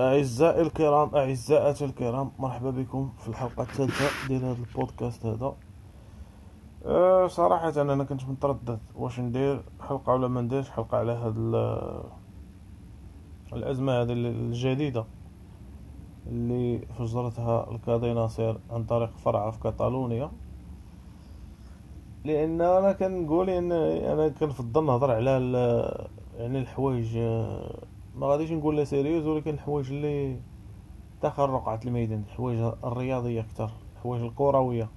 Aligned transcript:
أعزائي 0.00 0.62
الكرام 0.62 1.14
أعزائاتي 1.14 1.84
الكرام 1.84 2.30
مرحبا 2.38 2.70
بكم 2.70 3.12
في 3.18 3.28
الحلقة 3.28 3.62
الثالثة 3.62 4.28
ديال 4.28 4.44
هذا 4.44 4.56
البودكاست 4.68 5.26
هذا. 5.26 5.54
أه 6.86 7.26
صراحة 7.26 7.82
أنا 7.82 8.04
كنت 8.04 8.24
متردد 8.28 8.78
واش 8.94 9.20
ندير 9.20 9.62
حلقة 9.80 10.12
ولا 10.12 10.28
ما 10.28 10.40
نديرش 10.40 10.70
حلقة 10.70 10.98
على 10.98 11.12
هاد 11.12 11.36
الأزمة 13.52 13.92
هذه 13.92 14.12
الجديدة 14.12 15.04
اللي 16.26 16.78
فجرتها 16.98 17.70
القاضي 17.70 18.14
ناصر 18.14 18.56
عن 18.70 18.84
طريق 18.84 19.16
فرع 19.16 19.50
في 19.50 19.60
كاتالونيا. 19.60 20.30
لأن 22.24 22.60
أنا 22.60 22.92
كنقول 22.92 23.50
إن 23.50 23.72
أنا 23.72 24.28
كنفضل 24.28 24.86
نهضر 24.86 25.10
على 25.10 25.30
يعني 26.36 26.58
الحوايج 26.58 27.16
ما 28.18 28.26
غاديش 28.26 28.52
نقول 28.52 28.76
لا 28.76 28.84
sérieuses 28.84 29.26
ولكن 29.26 29.54
الحوايج 29.54 29.92
اللي 29.92 30.40
داخل 31.22 31.42
رقعة 31.42 31.80
الميدان 31.84 32.24
الحوايج 32.30 32.58
الرياضية 32.84 33.40
أكثر 33.40 33.70
الحوايج 33.96 34.22
الكروية. 34.24 34.88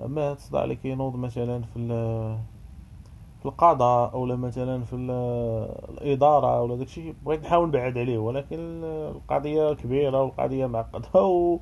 هاد 0.00 0.18
الصداع 0.18 0.64
اللي 0.64 0.76
كينوض 0.76 1.16
مثلا 1.16 1.62
في 1.62 1.78
في 3.40 3.46
القضاء 3.46 4.12
أولا 4.12 4.36
مثلا 4.36 4.84
في 4.84 4.96
الإدارة 5.90 6.62
ولا 6.62 6.76
داكشي 6.76 7.14
بغيت 7.22 7.42
نحاول 7.44 7.68
نبعد 7.68 7.98
عليه 7.98 8.18
ولكن 8.18 8.84
القضية 8.84 9.72
كبيرة 9.74 10.22
والقضية 10.22 10.66
معقدة 10.66 11.22
و... 11.22 11.58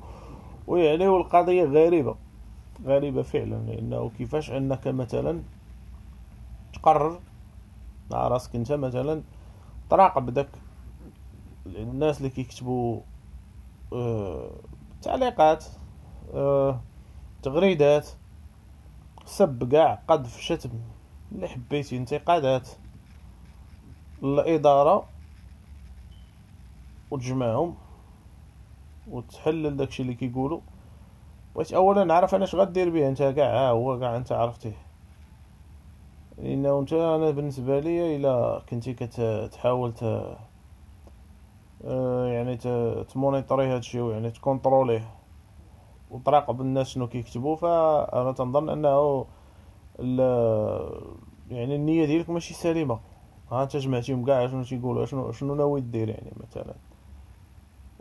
ويعني 0.67 1.07
والقضية 1.07 1.63
غريبة 1.63 2.15
غريبة 2.85 3.21
فعلا 3.21 3.55
لأنه 3.55 4.11
كيفاش 4.17 4.51
أنك 4.51 4.87
مثلا 4.87 5.41
تقرر 6.73 7.19
مع 8.11 8.27
راسك 8.27 8.55
أنت 8.55 8.71
مثلا 8.71 9.21
تراقب 9.89 10.29
داك 10.33 10.49
الناس 11.75 12.17
اللي 12.17 12.29
كيكتبوا 12.29 13.01
آه 13.93 14.51
تعليقات 15.01 15.65
آه 16.33 16.81
تغريدات 17.43 18.07
سب 19.25 19.71
كاع 19.71 19.99
قذف 20.07 20.39
شتم 20.39 20.69
اللي 21.31 21.47
حبيتي 21.47 21.97
انتقادات. 21.97 22.69
الإدارة 24.23 25.05
وتجمعهم 27.11 27.75
وتحلل 29.07 29.77
داكشي 29.77 30.03
اللي 30.03 30.13
كيقولوا. 30.13 30.61
بغيت 31.55 31.73
اولا 31.73 32.03
نعرف 32.03 32.35
أنا 32.35 32.43
اش 32.43 32.55
غدير 32.55 32.89
به 32.89 33.07
أنت 33.07 33.23
كاع 33.23 33.45
ها 33.47 33.69
هو 33.69 33.99
كاع 33.99 34.17
أنت 34.17 34.31
عرفتيه. 34.31 34.77
لأنه 36.37 36.79
أنت 36.79 36.93
أنا 36.93 37.31
بالنسبة 37.31 37.79
لي 37.79 38.15
إلا 38.15 38.61
كنتي 38.69 38.93
كتحاول 38.93 39.93
ت 39.93 40.03
يعني 41.83 42.57
تمونيطري 43.03 43.67
هادشي 43.67 44.11
يعني 44.11 44.31
تكونتروليه. 44.31 45.13
وتراقب 46.11 46.61
الناس 46.61 46.87
شنو 46.87 47.07
كيكتبوا 47.07 47.55
فأنا 47.55 48.31
تنظن 48.31 48.69
إنه 48.69 49.25
يعني 51.51 51.75
النية 51.75 52.05
ديالك 52.05 52.29
ماشي 52.29 52.53
سليمة. 52.53 52.99
ها 53.51 53.63
أنت 53.63 53.77
جمعتيهم 53.77 54.25
كاع 54.25 54.47
شنو 54.47 54.63
تيقولوا 54.63 55.05
شنو 55.05 55.31
شنو 55.31 55.55
ناوي 55.55 55.81
دير 55.81 56.09
يعني 56.09 56.31
مثلا؟ 56.37 56.75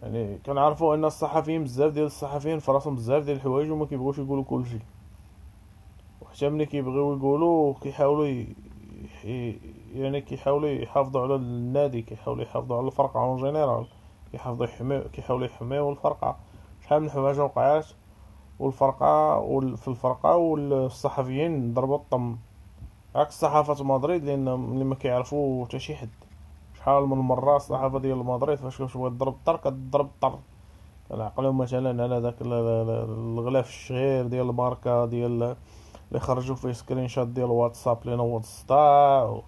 يعني 0.02 0.38
كنعرفوا 0.46 0.94
إن 0.94 1.04
الصحفيين 1.04 1.64
بزاف 1.64 1.92
ديال 1.92 2.06
الصحفيين 2.06 2.58
فراسهم 2.58 2.94
بزاف 2.94 3.24
ديال 3.24 3.36
الحوايج 3.36 3.70
وما 3.70 3.86
كيبغوش 3.86 4.18
يقولوا 4.18 4.44
كلشي 4.44 4.78
وحتى 6.20 6.48
ملي 6.48 6.66
كيبغيو 6.66 7.16
يقولوا 7.16 7.74
كيحاولوا. 7.74 8.44
يعني 9.94 10.20
كيحاولوا 10.20 10.68
يحافظوا 10.68 11.22
على 11.22 11.34
النادي 11.34 12.02
كيحاولوا 12.02 12.42
يحافظوا 12.42 12.76
على 12.76 12.86
الفرقة 12.86 13.20
en 13.20 13.36
général 13.36 13.86
كيحافظوا 14.32 14.66
يحميو 14.66 15.02
كيحاولوا 15.12 15.46
يحميو 15.46 15.90
الفرقة. 15.90 16.36
شحال 16.84 17.02
من 17.02 17.10
حوايج 17.10 17.40
وقعات 17.40 17.86
والفرقة 18.58 19.40
في 19.76 19.88
الفرقة 19.88 20.36
والصحفيين 20.36 21.74
ضربوا 21.74 21.96
الطم. 21.96 22.36
عكس 23.14 23.40
صحافة 23.40 23.84
مدريد 23.84 24.24
لأن 24.24 24.48
اللي 24.48 24.84
ما 24.84 24.94
كيعرفوا 24.94 25.64
حتى 25.64 25.78
شي 25.78 25.96
حد. 25.96 26.10
شحال 26.78 27.06
من 27.06 27.16
مرة 27.16 27.56
الصحافه 27.56 27.98
ديال 27.98 28.18
مدريد 28.18 28.58
فاش 28.58 28.82
كتبغي 28.82 29.10
تضرب 29.10 29.34
الطر 29.34 29.56
كتضرب 29.56 30.06
الطر 30.06 30.38
كنعقلو 31.08 31.52
مثلا 31.52 32.02
على 32.02 32.20
داك 32.20 32.34
الغلاف 32.40 33.68
الشهير 33.68 34.26
ديال 34.26 34.50
الماركه 34.50 35.04
ديال 35.06 35.56
اللي 36.08 36.20
خرجوا 36.20 36.56
فيه 36.56 36.72
screenshot 36.72 37.26
ديال 37.26 37.50
واتساب 37.50 37.98
اللي 38.04 38.16
نوض 38.16 38.40
الصداع 38.40 39.42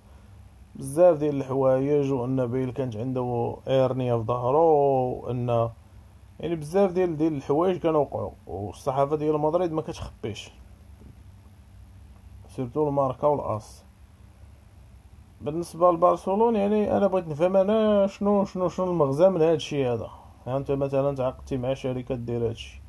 بزاف 0.74 1.16
ديال 1.16 1.36
الحوايج 1.36 2.12
وأن 2.12 2.46
بيل 2.46 2.70
كانت 2.70 2.96
عنده 2.96 3.56
hernia 3.68 4.16
في 4.16 4.22
ظهرو 4.22 4.66
وأن 5.22 5.70
يعني 6.40 6.56
بزاف 6.56 6.92
ديال 6.92 7.16
ديال 7.16 7.36
الحوايج 7.36 7.76
كانوا 7.76 8.00
وقعوا 8.00 8.30
والصحافة 8.46 9.16
ديال 9.16 9.38
مدريد 9.40 9.72
ما 9.72 9.82
كتخبيش. 9.82 10.50
surtout 12.48 12.88
الماركا 12.88 13.26
والآس. 13.26 13.84
بالنسبة 15.40 15.92
لبرشلون 15.92 16.56
يعني 16.56 16.96
أنا 16.96 17.06
بغيت 17.06 17.28
نفهم 17.28 17.56
أنا 17.56 18.06
شنو 18.06 18.44
شنو 18.44 18.68
شنو 18.68 18.90
المغزى 18.90 19.28
من 19.28 19.42
هذا. 19.42 19.54
الشيء 19.54 19.86
هذا 19.86 20.10
أنت 20.46 20.70
مثلا 20.70 21.16
تعاقدتي 21.16 21.56
مع 21.56 21.74
شركة 21.74 22.14
دير 22.14 22.36
هذا 22.36 22.50
الشيء 22.50 22.80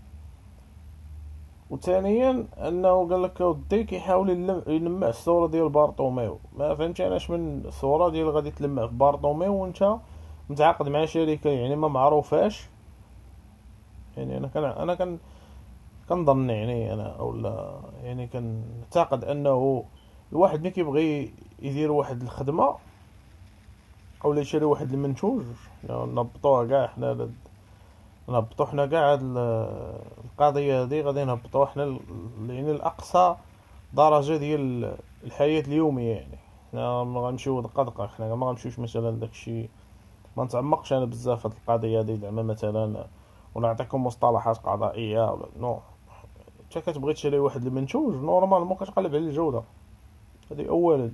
وثانيا 1.70 2.48
أنه 2.58 3.10
قال 3.10 3.24
لك 3.24 3.42
ودي 3.42 3.84
كيحاول 3.84 4.30
يلمع 4.68 5.08
الصورة 5.08 5.48
ديال 5.48 5.70
بارطوميو. 5.70 6.40
ما 6.58 6.76
فهمتش 6.76 7.02
علاش 7.02 7.30
من 7.30 7.66
الصورة 7.66 8.10
ديال 8.10 8.30
غادي 8.30 8.52
تلمع 8.52 8.88
في 8.88 8.94
بارطوميو 8.94 9.54
وإنت 9.54 9.96
متعاقد 10.50 10.88
مع 10.88 11.06
شركة 11.06 11.50
يعني 11.50 11.76
ما 11.76 11.88
معروفاش 11.88 12.70
يعني 14.18 14.38
أنا 14.38 14.48
كان 14.48 14.64
أنا 14.64 14.96
كان 14.96 15.18
كنظن 16.10 16.50
يعني 16.50 16.94
أنا 16.94 17.16
اولا 17.20 17.80
يعني 18.04 18.28
كنعتقد 18.28 19.24
أنه 19.24 19.86
الواحد 20.32 20.60
ملي 20.62 20.72
كيبغي 20.72 21.34
يدير 21.60 21.92
واحد 21.92 22.22
الخدمة 22.22 22.76
اولا 24.26 24.42
يشري 24.42 24.66
واحد 24.66 24.94
المنتوج. 24.94 25.44
يعني 25.90 26.06
نهبطوها 26.06 26.66
كاع 26.66 26.88
حنا 26.88 27.30
نهبطو 28.28 28.66
حنا 28.66 28.86
كاع 28.86 29.14
هاد 29.14 29.22
القضية 30.40 30.82
هادي 30.82 31.02
غادي 31.02 31.24
نهبطوها 31.24 31.66
حنا 31.66 32.00
يعني 32.48 32.72
الأقصى 32.72 33.36
درجة 33.94 34.38
ديال 34.38 34.96
الحياة 35.24 35.62
اليومية 35.62 36.16
يعني. 36.16 36.38
حنا 36.72 37.04
ما 37.04 37.20
غنمشيو 37.20 37.62
دقه 37.62 37.84
دقه 37.84 38.08
حنا 38.08 38.36
ما 38.36 38.48
غنمشيوش 38.48 38.80
مثلا 38.80 39.12
داكشي. 39.12 39.70
ما 40.38 40.44
نتعمقش 40.44 40.94
أنا 40.94 41.06
بزاف 41.06 41.48
في 41.48 41.58
القضية 41.58 42.00
هادي 42.00 42.16
زعما 42.16 42.44
مثلا 42.44 43.06
ونعطيكم 43.56 44.06
مصطلحات 44.06 44.58
قضائية 44.58 45.32
ولا 45.32 45.46
non. 45.58 45.80
انت 46.64 46.78
كتبغي 46.78 47.14
تشري 47.14 47.40
واحد 47.40 47.66
المنتوج 47.66 48.16
normalement 48.16 48.78
كتقلب 48.78 49.16
على 49.16 49.26
الجودة. 49.26 49.64
هذه 50.52 50.70
اولا. 50.70 51.12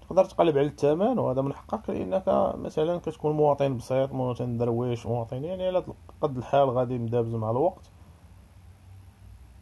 تقدر 0.00 0.24
تقلب 0.24 0.58
على 0.58 0.66
الثمن 0.66 1.18
وهذا 1.18 1.42
من 1.42 1.52
حقك 1.52 1.90
لأنك 1.90 2.54
مثلا 2.58 2.98
كتكون 2.98 3.36
مواطن 3.36 3.76
بسيط 3.76 4.12
مواطن 4.12 4.58
درويش 4.58 5.06
مواطن 5.06 5.44
يعني 5.44 5.66
على 5.66 5.84
قد 6.20 6.36
الحال 6.36 6.70
غادي 6.70 6.98
مدابز 6.98 7.34
مع 7.34 7.50
الوقت. 7.50 7.90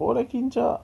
ولكن 0.00 0.38
انت 0.38 0.78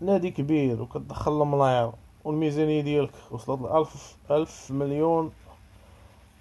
نادي 0.00 0.30
كبير 0.30 0.82
وكتدخل 0.82 1.42
الملاير 1.42 1.92
والميزانية 2.24 2.80
ديالك 2.80 3.12
وصلت 3.30 3.60
لألف 3.60 4.16
ألف 4.30 4.70
مليون 4.70 5.32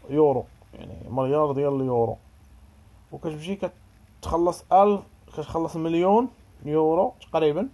يورو 0.09 0.45
يعني 0.73 1.09
مليار 1.09 1.51
ديال 1.51 1.81
اليورو. 1.81 2.17
وكتمشي 3.11 3.59
كتخلص 4.22 4.66
ألف 4.73 5.01
كتخلص 5.28 5.75
مليون 5.75 6.28
يورو 6.66 7.13
تقريبا 7.31 7.69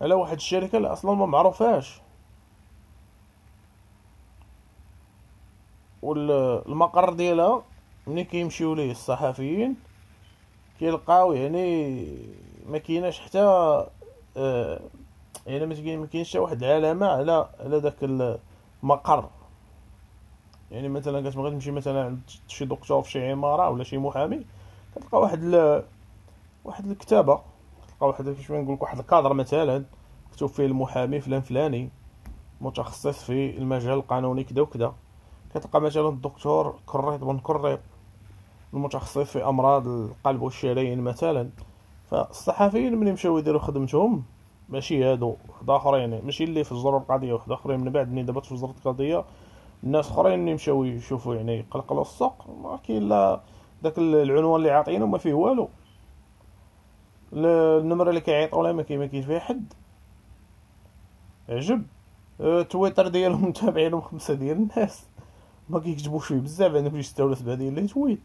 على 0.00 0.14
واحد 0.14 0.36
الشركة 0.36 0.76
اللي 0.76 0.88
أصلا 0.88 1.14
ما 1.14 1.26
معروفاش 1.26 2.00
والمقر 6.02 7.12
ديالها 7.12 7.62
ملي 8.06 8.24
كيمشيو 8.24 8.74
ليه 8.74 8.90
الصحفيين 8.90 9.76
كيلقاو 10.78 11.32
يعني 11.32 12.06
ما 12.64 12.78
كايناش 12.78 13.20
حتى 13.20 13.40
آه 14.36 14.80
يعني 15.46 15.66
ما 15.96 16.06
كاينش 16.06 16.30
حتى 16.30 16.38
واحد 16.38 16.62
العلامة 16.62 17.06
على 17.06 17.48
على 17.60 17.80
داك 17.80 17.96
المقر. 18.82 19.28
يعني 20.70 20.88
مثلا 20.88 21.30
كتبغي 21.30 21.50
تمشي 21.50 21.70
مثلا 21.70 22.04
عند 22.04 22.20
شي 22.48 22.64
دكتور 22.64 23.02
في 23.02 23.10
شي 23.10 23.30
عمارة 23.30 23.70
ولا 23.70 23.84
شي 23.84 23.98
محامي 23.98 24.46
كتلقى 24.96 25.20
واحد 25.20 25.44
ل... 25.44 25.82
واحد 26.64 26.86
الكتابة 26.90 27.40
تلقى 27.88 28.08
واحد 28.08 28.24
كيفاش 28.24 28.50
نقول 28.50 28.78
واحد 28.80 28.98
الكادر 28.98 29.32
مثلا 29.32 29.84
مكتوب 30.30 30.48
فيه 30.48 30.66
المحامي 30.66 31.20
فلان 31.20 31.40
فلاني 31.40 31.90
متخصص 32.60 33.24
في 33.24 33.58
المجال 33.58 33.92
القانوني 33.92 34.44
كذا 34.44 34.62
وكذا 34.62 34.94
كتلقى 35.54 35.80
مثلا 35.80 36.08
الدكتور 36.08 36.78
كريط 36.86 37.24
بن 37.24 37.38
كريط 37.38 37.80
المتخصص 38.74 39.18
في 39.18 39.44
أمراض 39.44 39.88
القلب 39.88 40.42
والشرايين 40.42 41.00
مثلا. 41.00 41.50
فالصحفيين 42.10 42.96
ملي 42.96 43.12
مشاو 43.12 43.38
يديروا 43.38 43.60
خدمتهم 43.60 44.24
ماشي 44.68 45.04
هادو 45.04 45.36
واحد 45.48 45.70
آخرين 45.70 46.24
ماشي 46.24 46.44
اللي 46.44 46.64
فجروا 46.64 47.00
القضية 47.00 47.32
واحد 47.32 47.52
آخرين 47.52 47.80
من 47.80 47.90
بعد 47.90 48.12
ملي 48.12 48.22
دابا 48.22 48.40
تفجرت 48.40 48.76
القضية 48.78 49.24
الناس 49.84 50.10
أخرين 50.10 50.40
اللي 50.40 50.54
مشاو 50.54 50.84
يشوفوا 50.84 51.34
يعني 51.34 51.58
يقلقلوا 51.58 52.02
السوق 52.02 52.46
ما 52.62 52.76
كاين 52.76 53.08
لا 53.08 53.40
داك 53.82 53.98
العنوان 53.98 54.56
اللي 54.56 54.70
عاطينه 54.70 55.06
ما 55.06 55.18
فيه 55.18 55.34
والو. 55.34 55.68
النمره 57.32 58.08
اللي 58.08 58.20
كيعيطوا 58.20 58.62
لها 58.62 58.72
ما 58.72 58.82
كاين 58.82 59.08
فيها 59.08 59.38
حد. 59.38 59.72
عجب. 61.48 61.86
أه، 62.40 62.62
تويتر 62.62 63.08
ديالهم 63.08 63.44
متابعينهم 63.48 64.00
خمسة 64.00 64.34
ديال 64.34 64.56
الناس. 64.56 65.06
ما 65.68 65.80
كيكتبوش 65.80 66.26
فيه 66.26 66.34
بزاف 66.34 66.74
عندهم 66.74 66.96
شي 66.96 67.02
ستة 67.02 67.24
ولا 67.24 67.34
سبعة 67.34 67.54
ديال 67.54 67.74
لي 67.74 67.86
تويت 67.86 68.20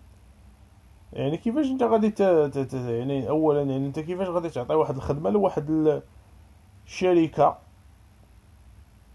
يعني 1.14 1.38
كيفاش 1.38 1.66
انت 1.66 1.84
غادي 1.84 2.10
ت... 2.10 2.22
ت... 2.22 2.58
ت... 2.58 2.74
يعني 2.74 3.30
اولا 3.30 3.62
يعني 3.62 3.88
انت 3.88 4.00
كيفاش 4.00 4.28
غادي 4.28 4.50
تعطي 4.50 4.76
واحد 4.76 4.96
الخدمه 4.96 5.30
لواحد 5.30 6.02
الشركة 6.86 7.58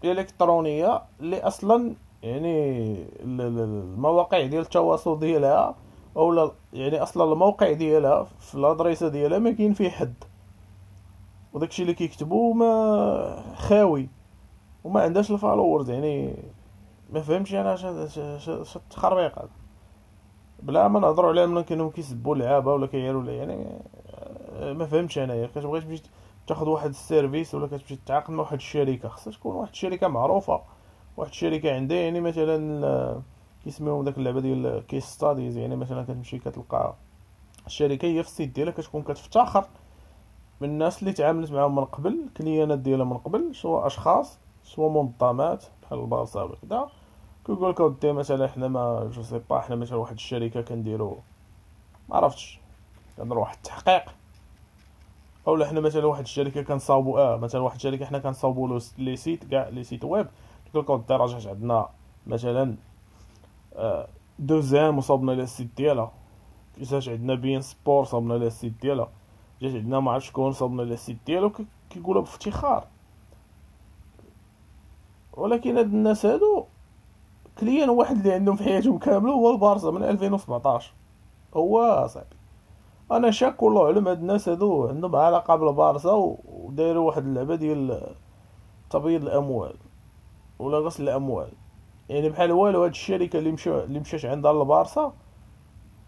الكترونيه 0.03 1.01
اللي 1.19 1.41
أصلا 1.41 1.95
يعني 2.23 2.95
المواقع 3.21 4.45
ديال 4.45 4.61
التواصل 4.61 5.19
ديالها 5.19 5.75
اولا 6.17 6.51
يعني 6.73 7.03
أصلا 7.03 7.33
الموقع 7.33 7.71
ديالها 7.71 8.23
في 8.23 8.55
الادريسه 8.55 9.07
ديالها 9.07 9.39
ما 9.39 9.51
كاين 9.51 9.73
فيه 9.73 9.89
حد 9.89 10.13
وداكشي 11.53 11.81
اللي 11.81 11.93
كيكتبو 11.93 12.53
ما 12.53 13.43
خاوي 13.55 14.09
وما 14.83 15.01
عندهاش 15.01 15.31
ال 15.31 15.39
valeur 15.39 15.89
يعني 15.89 16.35
ما 17.13 17.21
فهمتش 17.21 17.53
أنا 17.55 17.73
اش 17.73 18.75
التخربيق 18.75 19.39
هذا 19.39 19.49
بلا 20.65 20.87
ما 20.87 20.99
نهضروا 20.99 21.29
على 21.29 21.47
من 21.47 21.61
كانوا 21.61 21.91
كيسبوا 21.91 22.35
اللعابه 22.35 22.73
ولا 22.73 22.87
كيعيروا 22.87 23.23
يعني 23.23 23.81
ما 24.61 24.85
فهمتش 24.85 25.19
أنايا. 25.19 25.47
كتبغي 25.47 25.81
تمشي 25.81 26.03
تاخذ 26.47 26.69
واحد 26.69 26.89
service 26.89 27.55
ولا 27.55 27.67
كتمشي 27.67 27.95
تتعاقد 27.95 28.31
مع 28.31 28.43
واحد 28.43 28.55
الشركة 28.55 29.09
خصها 29.09 29.33
تكون 29.33 29.55
واحد 29.55 29.69
الشركة 29.71 30.07
معروفة. 30.07 30.61
واحد 31.17 31.29
الشركة 31.29 31.75
عندها 31.75 31.97
يعني 31.97 32.21
مثلا 32.21 33.21
كيسميوهم 33.63 34.03
داك 34.03 34.17
اللعبة 34.17 34.39
ديال 34.39 34.83
en 34.87 34.92
case 34.92 35.03
studies 35.05 35.57
يعني 35.57 35.75
مثلا 35.75 36.03
كتمشي 36.03 36.39
كتلقى 36.39 36.95
الشركة 37.67 38.05
هي 38.05 38.23
في 38.23 38.29
ال 38.29 38.33
site 38.33 38.49
ديالها 38.49 38.73
كتكون 38.73 39.01
كتفتخر 39.01 39.65
من 40.61 40.69
الناس 40.69 40.99
اللي 40.99 41.13
تعاملت 41.13 41.51
معاهم 41.51 41.75
من 41.75 41.85
قبل 41.85 42.19
الكليانات 42.27 42.79
ديالها 42.79 43.05
من 43.05 43.17
قبل 43.17 43.55
سواء 43.55 43.87
أشخاص 43.87 44.39
سواء 44.63 44.89
منظمات 44.89 45.65
بحال 45.83 45.99
البارسا 45.99 46.41
ولا 46.41 46.55
كذا 46.61 46.87
كيقول 47.45 47.69
لك 47.69 47.81
اودي 47.81 48.11
مثلا 48.11 48.47
حنا 48.47 48.67
ما 48.67 49.09
je 49.13 49.23
sais 49.23 49.41
pas 49.49 49.59
حنا 49.59 49.75
مثلا 49.75 49.97
واحد 49.97 50.13
الشركة 50.13 50.61
كنديرو. 50.61 51.17
ما 52.09 52.15
عرفتش. 52.15 52.59
كنديرو 53.17 53.41
واحد 53.41 53.55
التحقيق. 53.55 54.03
اولا 55.47 55.67
حنا 55.67 55.79
مثلا 55.79 56.05
واحد 56.05 56.21
الشركة 56.21 56.61
كنصاوبو 56.61 57.17
آه 57.17 57.37
مثلا 57.37 57.61
واحد 57.61 57.75
الشركة 57.75 58.05
حنا 58.05 58.19
كنصاوبو 58.19 58.79
les 58.97 59.15
sites 59.15 59.43
كاع 59.43 59.67
les 59.67 59.83
sites 59.83 60.03
web. 60.03 60.27
كيقول 60.65 60.83
لك 60.83 60.89
اودي 60.89 61.13
راه 61.13 61.27
جات 61.27 61.47
عندنا 61.47 61.89
مثلا 62.27 62.75
آه 63.75 64.07
2M 64.39 64.97
وصوبنا 64.97 65.31
لها 65.31 65.43
ال 65.43 65.48
site 65.48 65.69
ديالها. 65.77 66.11
جات 66.79 67.09
عندنا 67.09 67.35
beIN 67.35 67.61
Sport 67.61 68.03
صوبنا 68.03 68.33
لها 68.33 68.47
ال 68.47 68.52
site 68.52 68.73
ديالها. 68.81 69.09
جات 69.61 69.75
عندنا 69.75 69.99
ما 69.99 70.11
عرفتش 70.11 70.27
شكون 70.27 70.51
صوبنا 70.51 70.81
لها 70.81 70.93
ال 70.93 70.98
site 70.98 71.17
ديالو. 71.25 71.51
كيقولها 71.89 72.21
بافتخار. 72.21 72.87
ولكن 75.33 75.77
هاد 75.77 75.85
الناس 75.85 76.25
هادو 76.25 76.65
client 77.59 77.89
واحد 77.89 78.17
اللي 78.17 78.33
عندهم 78.33 78.55
في 78.55 78.63
حياتهم 78.63 78.97
كامله 78.97 79.33
هو 79.33 79.51
البارسا 79.51 79.91
من 79.91 80.03
2017 80.03 80.93
هو 81.53 82.07
صاحبي 82.07 82.35
أنا 83.11 83.31
شاك 83.31 83.63
والله 83.63 83.87
علم 83.87 84.07
هاد 84.07 84.19
الناس 84.19 84.49
هادو 84.49 84.87
عندهم 84.87 85.15
علاقة 85.15 85.55
بالبارسا 85.55 86.11
ودايروا 86.47 87.07
واحد 87.07 87.25
اللعبة 87.25 87.55
ديال 87.55 88.15
تبييض 88.89 89.21
الأموال 89.23 89.75
ولا 90.59 90.77
غسل 90.77 91.03
الأموال. 91.03 91.51
يعني 92.09 92.29
بحال 92.29 92.51
والو 92.51 92.83
هاد 92.83 92.89
الشركة 92.89 93.39
اللي 93.39 93.51
مشى 93.51 93.83
اللي 93.83 93.99
مشات 93.99 94.25
عندها 94.25 94.51
البارسا 94.51 95.13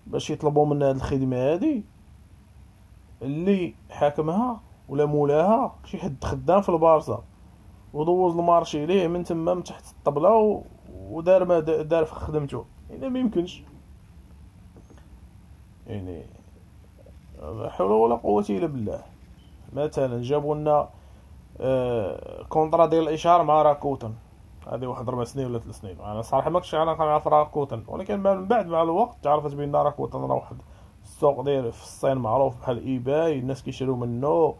باش 0.08 0.30
يطلبوا 0.30 0.66
منها 0.66 0.90
هاد 0.90 0.96
الخدمة 0.96 1.38
هادي 1.38 1.86
اللي 3.22 3.76
حاكمها 3.90 4.62
ولا 4.90 5.06
مولاها 5.06 5.76
شي 5.86 5.98
حد 5.98 6.24
خدام 6.24 6.62
في 6.62 6.70
البارسا 6.70 7.24
ودوز 7.94 8.38
المارشي 8.38 8.86
ليه 8.86 9.08
من 9.08 9.24
تما 9.24 9.54
من 9.54 9.64
تحت 9.64 9.84
الطبلة 9.92 10.64
ودار 11.10 11.46
ما 11.46 11.60
دار 11.60 12.06
في 12.06 12.16
خدمته 12.16 12.66
يعني 12.90 13.10
ما 13.10 13.20
يمكنش. 13.20 13.64
يعني 15.88 16.26
لا 17.42 17.70
حول 17.70 17.92
ولا 17.92 18.16
قوة 18.16 18.46
إلا 18.50 18.68
بالله. 18.68 19.04
مثلا 19.74 20.22
جابوا 20.22 20.56
لنا 20.56 20.90
آه 21.60 22.44
contrat 22.44 22.86
ديال 22.86 23.04
الاشهار 23.04 23.44
مع 23.44 23.62
Rakuten. 23.62 24.14
هذه 24.72 24.88
واحد 24.88 25.10
ربع 25.10 25.24
سنين 25.24 25.46
ولا 25.46 25.60
ثلاث 25.60 25.80
سنين. 25.80 26.00
أنا 26.00 26.22
صراحة 26.22 26.50
ما 26.50 26.60
كنتش 26.60 26.76
أنا 26.76 26.94
كنعرف 26.94 27.28
Rakuten. 27.28 27.84
ولكن 27.88 28.20
من 28.20 28.46
بعد 28.46 28.68
مع 28.68 28.82
الوقت 28.82 29.18
تعرفت 29.24 29.56
بأن 29.56 29.76
Rakuten 29.76 30.20
راه 30.20 30.36
واحد 30.36 30.58
السوق 31.04 31.42
ديال 31.42 31.72
في 31.72 31.84
الصين 31.84 32.18
معروف 32.18 32.62
بحال 32.62 32.86
eBay. 32.86 33.40
الناس 33.40 33.64
كيشريو 33.64 33.96
منه. 33.96 34.56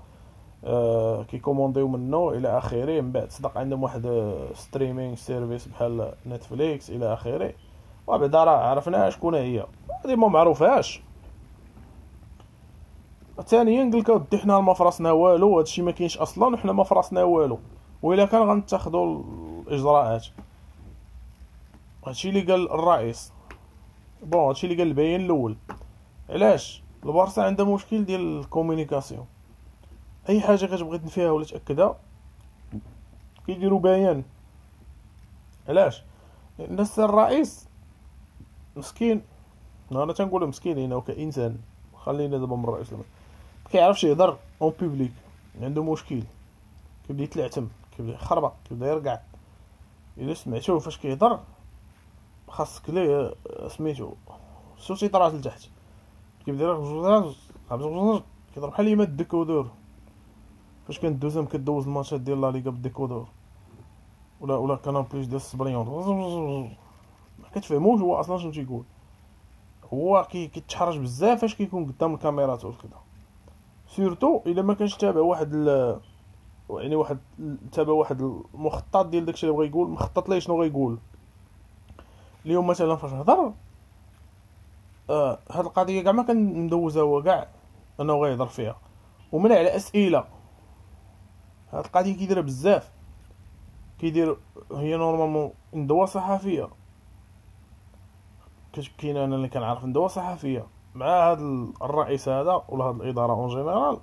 كيكومونديو 1.28 1.88
منه 1.88 2.30
إلى 2.30 2.58
آخره 2.58 3.02
من 3.02 3.12
بعد 3.12 3.32
صدق 3.32 3.58
عندهم 3.58 3.84
واحد 3.84 4.34
streaming 4.54 5.16
service 5.16 5.68
بحال 5.68 6.14
Netflix 6.28 6.90
إلى 6.90 7.14
آخره. 7.14 7.54
وبعدا 8.08 8.44
راه 8.44 8.58
عرفناها 8.58 9.10
شكون 9.10 9.36
هي. 9.36 9.66
هذه 10.06 10.16
ما 10.16 10.28
معروفاش 10.28 11.02
ثانيا 13.46 13.92
قال 13.92 14.00
لك 14.00 14.10
أودي 14.10 14.38
حنا 14.38 14.60
ما 14.60 14.74
فراسنا 14.74 15.12
والو 15.12 15.58
هادشي 15.58 15.82
ما 15.82 15.92
كاينش 15.92 16.18
أصلا 16.18 16.54
وحنا 16.54 16.72
ما 16.72 16.84
فراسنا 16.84 17.24
والو. 17.24 17.60
وإلا 18.04 18.26
كان 18.26 18.42
غنتاخذوا 18.42 19.24
الإجراءات. 19.68 20.26
هادشي 22.08 22.30
اللي 22.30 22.42
قال 22.42 22.72
الرئيس. 22.72 23.34
bon 24.24 24.42
هادشي 24.42 24.68
اللي 24.68 24.78
قال 24.78 24.88
البيان 24.88 25.22
الأول. 25.22 25.58
علاش؟ 26.30 26.84
البارسا 27.06 27.42
عندها 27.42 27.66
مشكل 27.66 28.06
ديال 28.06 28.40
ال 28.40 28.45
communication. 28.45 29.26
أي 30.30 30.42
حاجة 30.42 30.66
كتبغي 30.66 30.98
تنفيها 30.98 31.32
ولا 31.32 31.46
تأكدها 31.46 31.98
كيديروا 33.46 33.80
بيان. 33.80 34.24
علاش؟ 35.70 36.04
لأن 36.60 36.88
الرئيس 37.00 37.68
مسكين. 38.76 39.22
أنا 39.92 40.14
تنقول 40.14 40.48
مسكين 40.48 40.78
هنا 40.78 41.00
كانسان 41.00 41.58
خلينا 41.96 42.38
دابا 42.38 42.56
من 42.56 42.64
الرئيس 42.64 42.94
ما 42.94 43.04
كيعرفش 43.72 44.04
يهضر 44.04 44.38
en 44.62 44.74
public 44.80 45.12
عنده 45.62 45.84
مشكل. 45.84 46.24
كيبدا 47.08 47.24
يتلعتم 47.24 47.68
كيبدا 47.98 48.14
يخربق 48.14 48.54
كيبدا 48.70 48.88
يرقع. 48.88 49.20
الا 50.18 50.34
سمعتوه 50.34 50.80
فاش 50.80 50.98
كيهضر 50.98 51.40
خاصك 52.48 52.90
ليه 52.90 53.34
سميتو 53.68 54.14
sous-titrage 54.78 55.34
لتحت. 55.34 55.62
كيبدا 56.46 56.64
كيضرب 58.54 58.72
بحال 58.72 58.88
يما 58.88 59.04
ال 59.04 59.11
décodeur 59.11 59.72
فاش 60.88 61.00
كانت 61.00 61.22
2M 61.22 61.46
كدوز 61.46 61.88
الماتشات 61.88 62.22
ديال 62.22 62.42
La 62.42 62.52
Liga 62.52 62.72
بال 62.72 62.83
décodeur 62.83 63.28
ولا 64.42 64.56
ولا 64.56 64.76
Canal 64.76 65.04
Plus 65.04 65.26
ديال 65.26 65.36
السبريون 65.36 65.88
ما 67.40 67.50
كتفهموش 67.56 68.02
هو 68.02 68.16
أصلا 68.16 68.38
شنو 68.38 68.52
تيقول 68.52 68.84
هو 69.94 70.28
كيتحرج 70.32 70.98
بزاف 71.00 71.42
فاش 71.42 71.56
كيكون 71.56 71.86
قدام 71.86 72.14
الكاميرات 72.14 72.66
وكذا 72.66 73.00
surtout 73.88 74.42
الا 74.46 74.62
ما 74.62 74.74
كانش 74.74 74.96
تابع 74.96 75.22
واحد 75.22 75.54
ال... 75.54 76.00
يعني 76.70 76.96
واحد 76.96 77.20
تابع 77.72 77.94
واحد 77.94 78.22
المخطط 78.22 79.06
ديال 79.06 79.26
داكشي 79.26 79.48
اللي 79.48 79.58
بغا 79.58 79.66
يقول 79.66 79.90
مخطط 79.90 80.30
ليه 80.30 80.40
شنو 80.40 80.62
غيقول 80.62 80.98
اليوم 82.46 82.68
مثلا 82.68 82.96
فاش 82.96 83.14
هضر 83.14 83.54
آه 85.10 85.40
هاد 85.52 85.66
القضية 85.66 86.02
كاع 86.02 86.12
ما 86.12 86.24
كندوزها 86.24 87.04
هو 87.04 87.24
كاع 87.24 87.48
انه 88.00 88.14
غيهضر 88.14 88.48
فيها 88.48 88.76
ومن 89.32 89.52
على 89.52 89.76
اسئله 89.76 90.37
هاد 91.74 91.86
القضية 91.86 92.16
كيديرها 92.18 92.42
بزاف. 92.42 92.92
كيدير 94.00 94.38
هي 94.72 94.98
normalement 94.98 95.52
ندوه 95.74 96.06
صحفية. 96.06 96.68
كاين 98.98 99.18
أنا 99.18 99.36
اللي 99.36 99.50
كنعرف 99.50 99.86
ندوه 99.86 100.08
صحفية. 100.08 100.68
مع 100.96 101.32
هاد 101.32 101.40
الرئيس 101.82 102.30
هذا 102.30 102.64
ولا 102.70 102.84
هاد 102.84 102.96
الإدارة 103.02 103.34
en 103.34 103.48
général 103.48 104.00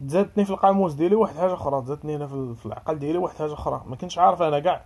تزادتني 0.00 0.44
في 0.44 0.50
القاموس 0.50 0.94
ديالي 0.94 1.14
واحد 1.14 1.36
حاجة 1.36 1.54
أخرى. 1.54 1.82
تزادتني 1.82 2.16
هنا 2.16 2.26
في 2.54 2.66
العقل 2.66 2.98
ديالي 2.98 3.18
واحد 3.18 3.36
حاجة 3.36 3.52
أخرى. 3.52 3.82
ما 3.86 3.96
كنتش 3.96 4.18
عارف 4.18 4.42
أنا 4.42 4.58
كاع. 4.58 4.84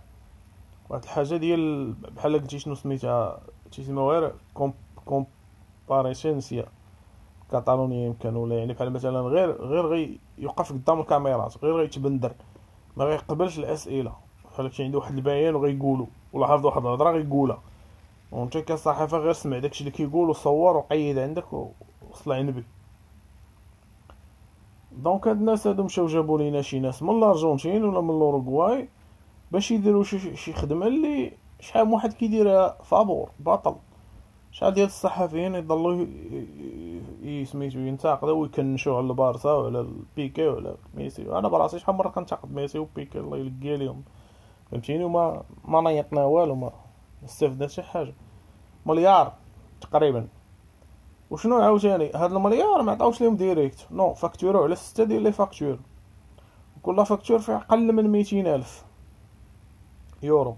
واحد 0.89 1.03
الحاجة 1.03 1.35
ديال 1.35 1.93
بحال 1.93 2.33
قلتي 2.33 2.59
شنو 2.59 2.75
سميتها 2.75 3.39
تيسميو 3.71 4.11
غير 4.11 4.33
comparecencia 5.05 6.65
كاتالونيا 7.51 8.05
يمكن 8.05 8.35
ولا 8.35 8.57
يعني 8.57 8.73
بحال 8.73 8.93
مثلا 8.93 9.19
غير 9.19 9.51
غير 9.61 9.85
غي 9.85 10.19
يوقف 10.37 10.71
قدام 10.71 10.99
الكاميرات 10.99 11.63
غير 11.63 11.75
غيتبندر 11.77 12.31
ما 12.97 13.05
غيقبلش 13.05 13.59
الأسئلة. 13.59 14.13
بحال 14.51 14.73
شي 14.73 14.83
عنده 14.83 14.97
واحد 14.97 15.15
البيان 15.15 15.55
وغيقولو 15.55 16.07
ولا 16.33 16.47
حافظ 16.47 16.65
واحد 16.65 16.85
الهضره 16.85 17.11
غيقولها 17.11 17.59
وانت 18.31 18.57
كصحافه 18.57 19.17
غير 19.17 19.33
سمع 19.33 19.59
داكشي 19.59 19.79
اللي 19.79 19.91
كيقول 19.91 20.29
وصور 20.29 20.77
وقيد 20.77 21.17
عندك 21.17 21.45
وصل 22.11 22.31
عنبي 22.31 22.63
donc 24.91 25.27
هاد 25.27 25.37
الناس 25.37 25.67
هادو 25.67 25.83
مشاو 25.83 26.05
جابو 26.05 26.37
لينا 26.37 26.61
شي 26.61 26.79
ناس 26.79 27.03
من 27.03 27.09
الأرجنتين 27.09 27.83
ولا 27.83 28.01
من 28.01 28.09
الأوروغواي 28.09 28.89
باش 29.51 29.71
يديروا 29.71 30.03
شي 30.03 30.35
شي 30.35 30.53
خدمة 30.53 30.87
اللي 30.87 31.31
شحال 31.59 31.89
واحد 31.89 32.13
كيديرها 32.13 32.77
فابور 32.83 33.29
باطل. 33.39 33.75
شحال 34.51 34.73
ديال 34.73 34.85
الصحفيين 34.85 35.55
يضلوا 35.55 36.05
سميتو 37.43 37.79
ينتقدوا 37.79 38.41
ويكنشوا 38.41 38.97
على 38.97 39.07
البارسا 39.07 39.51
وعلى 39.51 39.79
البيكي 39.79 40.47
وعلى 40.47 40.75
ميسي؟ 40.93 41.37
أنا 41.37 41.47
براسي 41.47 41.79
شحال 41.79 41.95
مرة 41.95 42.09
كنتقد 42.09 42.51
ميسي 42.51 42.79
وبيكي 42.79 43.19
الله 43.19 43.37
يلقى 43.37 43.77
ليهم 43.77 44.03
فهمتيني؟ 44.71 45.03
وما 45.03 45.43
ما 45.65 45.81
نيطنا 45.81 46.25
والو 46.25 46.55
ما 46.55 46.71
استفدنا 47.25 47.67
شي 47.67 47.81
حاجة. 47.81 48.13
مليار 48.85 49.33
تقريبا. 49.81 50.27
وشنو 51.29 51.55
عاوتاني؟ 51.55 52.11
هاد 52.15 52.33
المليار 52.33 52.81
ما 52.81 52.91
عطاوش 52.91 53.21
ليهم 53.21 53.35
direct 53.35 53.87
non 53.91 54.13
فاكتورو 54.13 54.63
على 54.63 54.75
ستة 54.75 55.03
ديال 55.03 55.21
les 55.23 55.31
factures. 55.31 55.79
كل 56.81 57.05
facture 57.05 57.39
فيه 57.39 57.55
أقل 57.55 57.93
من 57.93 58.07
ميتين 58.07 58.47
ألف. 58.47 58.85
يورو. 60.23 60.55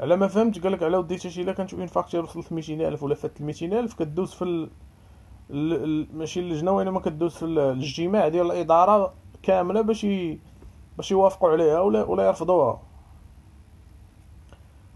على 0.00 0.16
ما 0.16 0.28
فهمت 0.28 0.62
قالك 0.64 0.82
على 0.82 0.96
ودي 0.96 1.16
تاشي 1.16 1.42
إلا 1.42 1.52
كانت 1.52 1.74
une 1.74 1.86
facture 1.86 2.24
وصلت 2.24 2.52
200 2.52 2.88
ألف 2.88 3.02
ولا 3.02 3.14
فات 3.14 3.42
200 3.42 3.66
ألف 3.66 3.94
كدوز 3.94 4.32
في. 4.34 4.68
ماشي 6.14 6.40
اللجنة 6.40 6.70
وإنما 6.70 7.00
كدوز 7.00 7.34
في 7.34 7.44
الاجتماع 7.44 8.28
ديال 8.28 8.46
الإدارة 8.46 9.14
كاملة 9.42 9.80
باش. 9.80 10.06
باش 10.96 11.10
يوافقوا 11.10 11.50
عليها 11.50 11.80
ولا 11.80 12.04
ولا 12.04 12.26
يرفضوها 12.26 12.82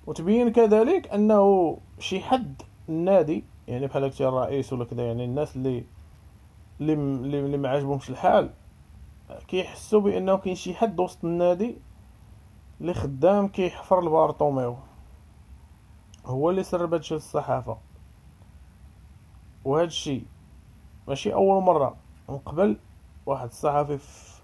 وتبين 0.06 0.52
كذلك 0.52 1.08
أنه 1.08 1.78
شي 1.98 2.20
حد 2.20 2.62
النادي 2.88 3.44
يعني 3.68 3.86
بحال 3.86 4.04
هكا 4.04 4.28
الرئيس 4.28 4.72
ولا 4.72 4.84
كذا 4.84 5.02
يعني 5.02 5.24
الناس 5.24 5.56
اللي 5.56 5.84
اللي 6.80 6.92
اللي 6.92 7.56
ما 7.56 7.68
عاجبهمش 7.68 8.10
الحال 8.10 8.50
كيحسوا 9.48 10.00
بأنه 10.00 10.36
كاين 10.36 10.54
شي 10.54 10.74
حد 10.74 11.00
وسط 11.00 11.24
النادي 11.24 11.76
اللي 12.80 12.94
خدام 12.94 13.48
كيحفر 13.48 14.04
لبارطوميو 14.04 14.76
هو 16.26 16.50
اللي 16.50 16.62
سرب 16.62 16.94
هادشي 16.94 17.14
للصحافة 17.14 17.78
وهذا 19.64 19.86
الشيء 19.86 20.24
ماشي 21.08 21.34
أول 21.34 21.62
مرة 21.62 21.96
من 22.28 22.38
قبل 22.38 22.76
واحد 23.26 23.48
الصحفي 23.48 23.98
في 23.98 24.40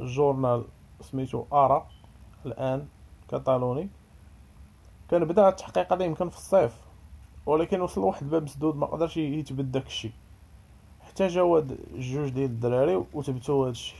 جورنال 0.00 0.64
سميتو 1.00 1.44
آرا 1.52 1.88
الآن 2.46 2.86
كاتالوني. 3.28 3.88
كان 5.10 5.24
بدا 5.24 5.48
التحقيق 5.48 5.92
هذا 5.92 6.04
يمكن 6.04 6.28
في 6.28 6.36
الصيف. 6.36 6.76
ولكن 7.46 7.80
وصل 7.80 8.00
لواحد 8.00 8.22
الباب 8.22 8.42
مسدود 8.42 8.76
ما 8.76 8.86
قدرش 8.86 9.16
يثبت 9.16 9.64
داك 9.64 9.86
الشيء. 9.86 10.12
حتى 11.00 11.26
جاو 11.26 11.60
جوج 11.94 12.28
ديال 12.28 12.50
الدراري 12.50 13.04
وثبتوا 13.14 13.64
هذا 13.64 13.70
الشيء. 13.70 13.98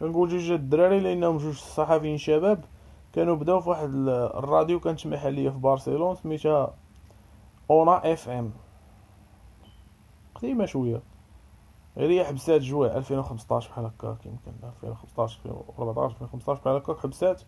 كنقول 0.00 0.28
جوج 0.28 0.50
الدراري 0.50 1.00
لأنهم 1.00 1.36
جوج 1.36 1.54
صحفيين 1.54 2.18
شباب. 2.18 2.64
كانوا 3.12 3.36
بداو 3.36 3.60
في 3.60 3.68
واحد 3.68 3.90
الراديو 4.34 4.80
كانت 4.80 5.06
محليه 5.06 5.50
في 5.50 5.58
برشلونه 5.58 6.14
سميتها 6.14 6.74
أونا 7.70 8.12
إف 8.12 8.28
إم. 8.28 8.50
قديمة 10.34 10.64
شوية. 10.64 11.02
غير 11.96 12.10
هي 12.10 12.24
حبسات 12.24 12.60
جوع 12.60 12.86
2015 12.86 13.70
بحال 13.70 13.84
هكاك 13.84 14.26
يمكن 14.26 14.52
2015 14.64 15.40
2014 15.44 16.14
2015 16.14 16.60
بحال 16.60 16.76
هكاك 16.76 16.98
حبسات. 16.98 17.42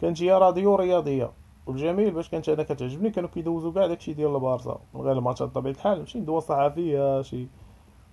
كانت 0.00 0.22
هي 0.22 0.32
راديو 0.32 0.74
رياضية. 0.74 1.32
والجميل 1.66 2.10
باش 2.10 2.28
كانت 2.28 2.48
أنا 2.48 2.62
كتعجبني 2.62 3.10
كانوا 3.10 3.28
كيدوزوا 3.28 3.72
كاع 3.72 3.86
داكشي 3.86 4.12
ديال 4.12 4.34
البارسا. 4.34 4.80
من 4.94 5.00
غير 5.00 5.18
الماتشات 5.18 5.48
بطبيعة 5.48 5.72
الحال 5.72 5.98
ماشي 5.98 6.20
ندوة 6.20 6.40
صحفية 6.40 7.22
شي 7.22 7.48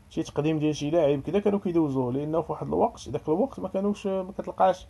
شي 0.10 0.24
تقديم 0.24 0.60
ديال 0.60 0.76
شي 0.76 0.90
لاعب 0.90 1.22
كذا 1.22 1.40
كانوا 1.40 1.60
كيدوزوه. 1.60 2.12
لأنه 2.12 2.42
في 2.42 2.52
واحد 2.52 2.68
الوقت 2.68 3.10
داك 3.10 3.30
الوقت 3.30 3.60
ما 3.60 3.68
كانوش 3.68 4.08
ما 4.08 4.32
كتلقاش 4.38 4.88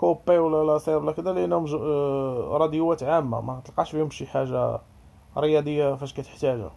كوبي 0.00 0.38
ولا 0.38 0.72
لاسير 0.72 0.96
ولا 0.96 1.12
كذا 1.12 1.32
لأنهم 1.32 1.64
آه، 1.74 2.48
راديوات 2.50 3.02
عامة 3.02 3.40
ما 3.40 3.60
تلقاش 3.64 3.90
فيهم 3.90 4.10
شي 4.10 4.26
حاجة 4.26 4.80
رياضية 5.38 5.94
فاش 5.94 6.14
كتحتاجها. 6.14 6.72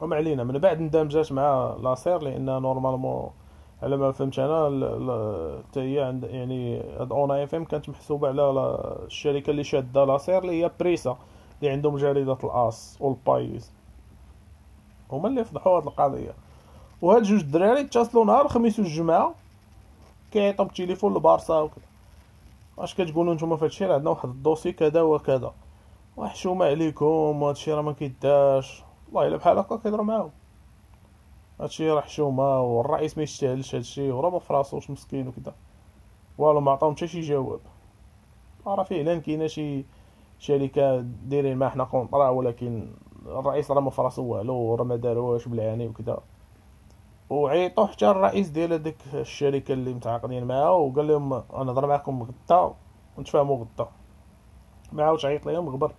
وما 0.00 0.16
علينا 0.16 0.44
من 0.44 0.58
بعد 0.58 0.78
اندمجات 0.80 1.32
مع 1.32 1.76
لاسير 1.82 2.22
لأن 2.22 2.44
normalement 2.44 3.30
على 3.82 3.96
ما 3.96 4.12
فهمت 4.12 4.38
أنا 4.38 5.62
حتى 5.68 5.80
هي 5.80 6.02
عند 6.02 6.24
يعني 6.24 6.80
هاد 6.80 7.12
أون 7.12 7.30
أف 7.30 7.54
إم 7.54 7.64
كانت 7.64 7.88
محسوبة 7.88 8.28
على 8.28 8.78
الشركة 9.06 9.50
اللي 9.50 9.64
شادة 9.64 10.04
لاسير 10.04 10.38
اللي 10.38 10.64
هي 10.64 10.70
بريسا 10.80 11.16
اللي 11.60 11.70
عندهم 11.72 11.96
جريدة 11.96 12.38
الأس 12.44 12.96
والبايز. 13.00 13.72
هما 15.12 15.28
اللي 15.28 15.44
فضحوا 15.44 15.76
هاد 15.76 15.86
القضية. 15.86 16.34
وهاد 17.02 17.22
جوج 17.22 17.42
دراري 17.42 17.80
اتصلوا 17.80 18.24
نهار 18.24 18.44
الخميس 18.44 18.78
والجمعة 18.78 19.34
كيعيطوا 20.32 20.64
بالتليفون 20.64 21.14
لبارسا 21.14 21.60
وكذا. 21.60 21.93
اش 22.78 22.94
كتقولوا 22.94 23.34
نتوما 23.34 23.56
في 23.56 23.64
هادشي 23.64 23.84
عندنا 23.84 24.10
واحد 24.10 24.28
الدوسي 24.28 24.72
كذا 24.72 25.02
وكذا. 25.02 25.54
وحشومه 26.16 26.66
عليكم 26.66 27.42
وهادشي 27.42 27.72
راه 27.72 27.82
ما 27.82 27.92
كيداش. 27.92 28.84
والله 29.06 29.28
إلا 29.28 29.36
بحال 29.36 29.58
هكا 29.58 29.76
كيهضروا 29.76 30.04
معاهم. 30.04 30.30
هادشي 31.60 31.90
راه 31.90 32.00
حشومة 32.00 32.60
والرئيس 32.60 33.16
ما 33.16 33.22
يستاهلش 33.22 33.74
هادشي 33.74 34.10
وراه 34.10 34.30
ما 34.30 34.38
فراسوش 34.38 34.90
مسكين 34.90 35.28
وكذا. 35.28 35.54
والو 36.38 36.60
ما 36.60 36.70
عطاهم 36.70 36.96
حتى 36.96 37.06
شي 37.06 37.20
جواب. 37.20 37.60
راه 38.66 38.82
فعلا 38.82 39.18
كاينة 39.18 39.46
شي 39.46 39.84
شركة 40.38 41.00
دايرين 41.00 41.56
ما 41.56 41.68
حنا 41.68 41.84
كونطرا 41.84 42.28
ولكن 42.28 42.90
الرئيس 43.26 43.70
راه 43.70 43.80
ما 43.80 43.90
فراسو 43.90 44.22
والو 44.22 44.54
وراه 44.54 44.84
ما 44.84 44.96
داروهاش 44.96 45.48
بالعاني 45.48 45.88
وكذا. 45.88 46.20
وعيطوا 47.30 47.86
حتى 47.86 48.10
الرئيس 48.10 48.48
ديال 48.48 48.72
هذيك 48.72 48.96
الشركة 49.14 49.72
اللي 49.72 49.94
متعاقدين 49.94 50.44
معاها 50.44 50.70
وقال 50.70 51.06
لهم 51.06 51.28
نهضر 51.52 51.86
معكم 51.86 52.22
غدا 52.22 52.74
ونتفاهموا 53.18 53.64
غدا 53.64 53.88
ما 54.92 55.04
عاودش 55.04 55.24
عيط 55.26 55.46
ليهم 55.46 55.68
غبر. 55.68 55.94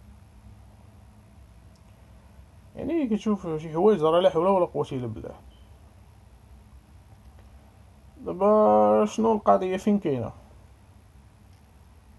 يعني 2.76 3.08
كتشوف 3.08 3.48
شي 3.58 3.74
حوايج 3.74 4.04
راه 4.04 4.20
لا 4.20 4.30
حول 4.30 4.48
ولا 4.48 4.66
قوة 4.66 4.88
إلا 4.92 5.08
بالله. 5.08 5.36
دابا 8.18 9.06
شنو 9.06 9.34
القضية؟ 9.34 9.78
فين 9.78 10.00
كاينة؟ 10.00 10.32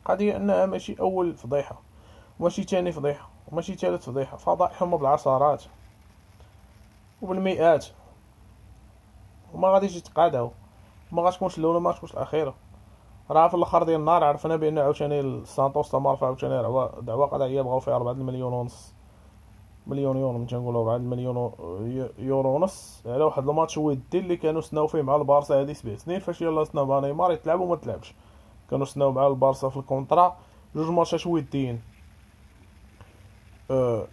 القضية 0.01 0.37
أنها 0.37 0.67
ماشي 0.67 1.01
أول 1.01 1.35
فضيحه 1.35 1.81
وماشي 2.41 2.65
تاني 2.65 2.93
فضيحه 2.93 3.29
وماشي 3.49 3.75
ثالث 3.75 4.05
فضيحه 4.05 4.37
فضائح 4.37 4.83
هما 4.83 4.97
بالعشرات 4.97 5.65
وبالمئات. 7.23 7.87
وما 9.57 9.69
غاديش 9.69 9.97
يتقاداو. 9.97 10.51
ما 11.13 11.23
غاتكونش 11.23 11.59
الاولى 11.59 11.81
ما 11.81 11.91
غاتكونش 11.91 12.13
الأخيرة. 12.13 12.55
راه 13.31 13.49
في 13.49 13.55
الأخر 13.55 13.83
ديال 13.83 14.01
النهار 14.01 14.25
عرفنا 14.25 14.57
بأن 14.57 14.79
عاوتاني 14.79 15.45
سانتوس 15.45 15.91
تما 15.91 16.13
رفع 16.13 16.27
عاوتاني 16.27 16.63
دعوة 17.03 17.27
قضائية 17.27 17.63
بغاو 17.63 17.81
فيها 17.81 17.97
4 17.97 18.13
مليون 18.13 18.53
ونص. 18.53 18.95
مليون 19.87 20.17
يورو 20.17 20.39
من 20.39 20.47
تنقولوا 20.47 20.81
4 20.83 20.99
مليون 20.99 21.53
يورو 22.19 22.55
ونص. 22.55 23.03
على 23.07 23.25
واحد 23.25 23.49
الماتش 23.49 23.79
ودي 23.79 24.19
اللي 24.19 24.37
كانوا 24.37 24.61
سناو 24.61 24.87
فيه 24.87 25.03
مع 25.03 25.17
البارسا 25.17 25.61
هادي 25.61 25.75
سبع 25.75 25.97
سنين 25.97 26.21
فاش 26.21 26.43
يلاه 26.43 26.65
سناو 26.65 27.01
نيمار 27.01 27.33
يتلعب 27.33 27.61
وما 27.61 27.77
تلعبش. 27.77 28.15
كانوا 28.71 28.87
سناو 28.87 29.13
مع 29.13 29.27
البارسا 29.27 29.69
في 29.69 29.77
ال 29.77 29.84
contrat 29.84 30.37
جوج 30.75 30.91
ماتشات 30.91 31.27
وديين. 31.27 31.83
أه 33.71 34.07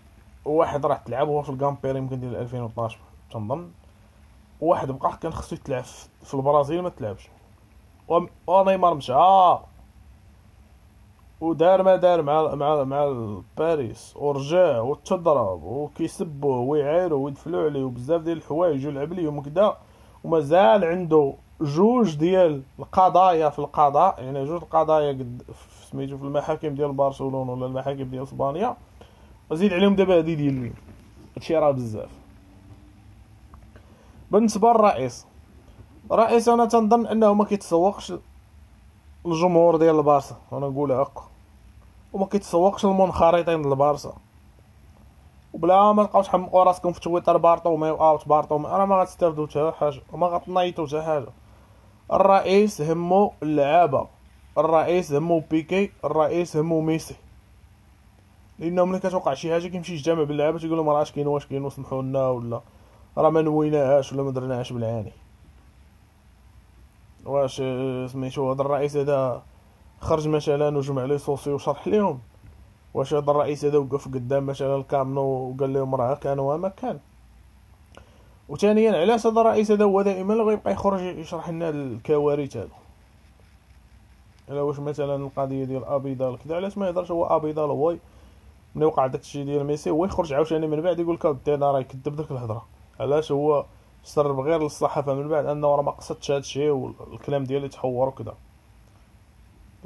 واحد 0.45 0.85
راه 0.85 0.95
تلعب 1.05 1.27
هو 1.27 1.41
في 1.41 1.49
الغامبير 1.49 1.97
يمكن 1.97 2.19
ديال 2.19 2.35
2012 2.35 2.99
تنظن. 3.31 3.71
واحد 4.63 4.91
بقى 4.91 5.17
كان 5.21 5.33
خصو 5.33 5.55
يتلعب 5.55 5.83
في 6.23 6.33
البرازيل 6.33 6.81
ما 6.81 6.89
تلعبش. 6.89 7.29
ونيمار 8.47 8.93
مشى. 8.93 9.13
ودار 11.41 11.83
ما 11.83 11.95
دار 11.95 12.21
مع 12.21 12.55
مع 12.55 12.83
مع 12.83 13.33
باريس. 13.57 14.13
ورجع 14.17 14.79
وتضرب 14.79 15.63
وكيسبوه 15.63 16.59
ويعايرو 16.59 17.21
ويدفلو 17.21 17.59
عليه 17.59 17.83
وبزاف 17.83 18.21
ديال 18.21 18.37
الحوايج 18.37 18.87
ويلعب 18.87 19.13
ليهم 19.13 19.41
كدا. 19.41 19.77
ومازال 20.23 20.83
عنده 20.83 21.33
جوج 21.61 22.15
ديال 22.15 22.61
القضايا 22.79 23.49
في 23.49 23.59
القضاء. 23.59 24.23
يعني 24.23 24.45
جوج 24.45 24.61
القضايا 24.61 25.11
قد 25.11 25.43
سميتو 25.91 26.17
في 26.17 26.23
المحاكم 26.23 26.75
ديال 26.75 26.91
برشلونة 26.93 27.51
ولا 27.51 27.65
المحاكم 27.65 28.03
ديال 28.03 28.23
إسبانيا. 28.23 28.77
وزيد 29.49 29.73
عليهم 29.73 29.95
دابا 29.95 30.17
هادي 30.17 30.35
ديال 30.35 30.71
هادشي 31.35 31.55
راه 31.55 31.71
بزاف. 31.71 32.22
بالنسبة 34.33 34.73
للرئيس. 34.73 35.27
الرئيس 36.11 36.49
أنا 36.49 36.65
تنظن 36.65 37.05
أنه 37.07 37.33
ما 37.33 37.45
كيتسوقش 37.45 38.13
الجمهور 39.25 39.77
ديال 39.77 39.95
البارسا. 39.95 40.35
أنا 40.53 40.67
نقولها 40.67 41.01
هكا 41.03 41.23
وما 42.13 42.25
كيتسوقش 42.25 42.85
المنخرطين 42.85 43.45
ديال 43.45 43.71
البارسا. 43.71 44.13
وبلا 45.53 45.91
ما 45.91 46.03
تبقاوش 46.03 46.27
تحمقوا 46.27 46.63
راسكم 46.63 46.91
في 46.91 46.99
تويتر 46.99 47.37
بارطوميو 47.37 47.95
out 47.95 48.27
بارطوميو 48.27 48.69
راه 48.69 48.85
ما 48.85 48.95
غتستافدوا 49.01 49.47
حتى 49.47 49.71
حاجة. 49.79 50.01
وما 50.13 50.27
غتنيطوا 50.27 50.87
حتى 50.87 51.01
حاجة. 51.01 51.27
الرئيس 52.13 52.81
همو 52.81 53.31
اللعابة. 53.43 54.07
الرئيس 54.57 55.13
همو 55.13 55.39
بيكي. 55.51 55.91
الرئيس 56.05 56.57
همو 56.57 56.81
ميسي. 56.81 57.15
لأنه 58.59 58.85
ملي 58.85 58.99
كتوقع 58.99 59.33
شي 59.33 59.53
حاجة 59.53 59.67
كيمشي 59.67 59.93
يجتمع 59.93 60.23
باللعابة 60.23 60.59
تيقول 60.59 60.77
لهم 60.77 60.89
راه 60.89 61.03
كاين 61.03 61.27
واش 61.27 61.45
كاين 61.45 61.65
وسمحوا 61.65 62.01
لنا 62.01 62.29
ولا. 62.29 62.61
راه 63.17 63.29
ما 63.29 63.41
نويناهاش 63.41 64.13
ولا 64.13 64.23
ما 64.23 64.31
درناهاش 64.31 64.73
بالعاني. 64.73 65.11
واش 67.25 67.61
سميتو 68.11 68.51
هذا 68.51 68.61
الرئيس 68.61 68.97
هذا 68.97 69.43
خرج 69.99 70.27
مثلا 70.27 70.77
وجمع 70.77 71.05
les 71.05 71.17
socis 71.17 71.51
وشرح 71.51 71.87
ليهم. 71.87 72.19
واش 72.93 73.13
هذا 73.13 73.31
الرئيس 73.31 73.65
هذا 73.65 73.77
وقف 73.77 74.07
قدام 74.07 74.45
مثلا 74.45 74.75
الكامنو 74.75 75.21
وقال 75.21 75.73
لهم 75.73 75.95
راه 75.95 76.15
كان 76.15 76.39
وما 76.39 76.69
كان. 76.69 76.99
وثانيا 78.49 79.01
علاش 79.01 79.27
هذا 79.27 79.41
الرئيس 79.41 79.71
هذا 79.71 79.85
هو 79.85 80.01
دائما 80.01 80.33
غيبقى 80.33 80.71
يخرج 80.71 81.01
يشرح 81.01 81.49
لنا 81.49 81.69
الكوارث 81.69 82.57
هذو 82.57 82.69
إلا 84.49 84.61
واش 84.61 84.79
مثلا 84.79 85.15
القضية 85.15 85.63
ديال 85.65 85.85
أبيضال 85.85 86.37
كذا 86.39 86.55
علاش 86.55 86.77
ما 86.77 86.87
يهضرش 86.87 87.11
هو 87.11 87.25
أبيضال؟ 87.25 87.69
هو 87.69 87.95
ملي 88.75 88.85
وقع 88.85 89.07
داك 89.07 89.21
الشيء 89.21 89.45
ديال 89.45 89.63
ميسي 89.63 89.89
هو 89.89 90.05
يخرج 90.05 90.33
عاوتاني 90.33 90.67
من 90.67 90.81
بعد 90.81 90.99
يقول 90.99 91.15
لك 91.15 91.49
أنا 91.49 91.71
راه 91.71 91.79
يكذب 91.79 92.15
ديك 92.15 92.31
الهضرة. 92.31 92.65
علاش 93.03 93.31
هو 93.31 93.65
سرب 94.03 94.39
غير 94.39 94.63
للصحافة 94.63 95.13
من 95.13 95.27
بعد 95.27 95.45
أنه 95.45 95.75
راه 95.75 95.81
ما 95.81 95.91
قصدش 95.91 96.31
هذا 96.31 96.39
الشيء 96.39 96.69
والكلام 96.69 97.43
ديالو 97.43 97.65
يتحور 97.65 98.07
وكذا 98.07 98.35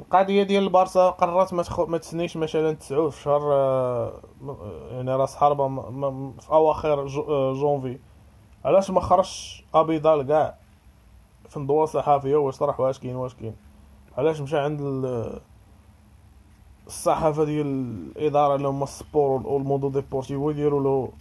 القضية 0.00 0.42
ديال 0.42 0.62
البارسا 0.62 1.10
قررت 1.10 1.54
ما. 1.54 1.64
ما 1.88 1.98
تسنيش 1.98 2.36
مثلا 2.36 2.72
تسعود 2.72 3.10
في 3.10 3.22
شهر 3.22 3.52
آه، 3.52 4.12
يعني 4.90 5.10
راس 5.16 5.36
حربه 5.36 5.68
في 6.40 6.50
أواخر 6.50 7.00
آه، 7.28 7.52
جونفي 7.52 7.98
علاش 8.64 8.90
ما 8.90 9.00
خرجش 9.00 9.64
ابيضال 9.74 10.26
كاع 10.26 10.54
في 11.48 11.56
الندوة 11.56 11.84
الصحفيه 11.84 12.36
وشرح 12.36 12.80
واش 12.80 12.98
كاين 12.98 13.16
واش 13.16 13.34
كاين 13.34 13.56
علاش 14.18 14.40
مشى 14.40 14.58
عند 14.58 14.80
الصحافة 16.86 17.44
ديال 17.44 17.66
الإدارة 18.16 18.54
اللي 18.54 18.68
هما 18.68 18.84
السبور 18.84 19.46
والموندو 19.46 19.90
ديبورتيفو 19.90 20.50
يديروا 20.50 20.82
له 20.82 21.12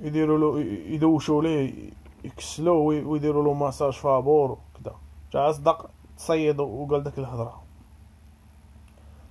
يديروا 0.00 0.38
له 0.38 0.60
يدوشوا 0.94 1.42
ليه 1.42 1.90
يكسلوه 2.24 3.06
ويديروا 3.06 3.44
له 3.44 3.52
ماساج 3.52 3.92
فابور 3.92 4.58
كذا 4.74 4.94
جا 5.32 5.52
صدق 5.52 5.90
تصيد 6.16 6.60
وقال 6.60 7.02
داك 7.02 7.18
الهضره 7.18 7.62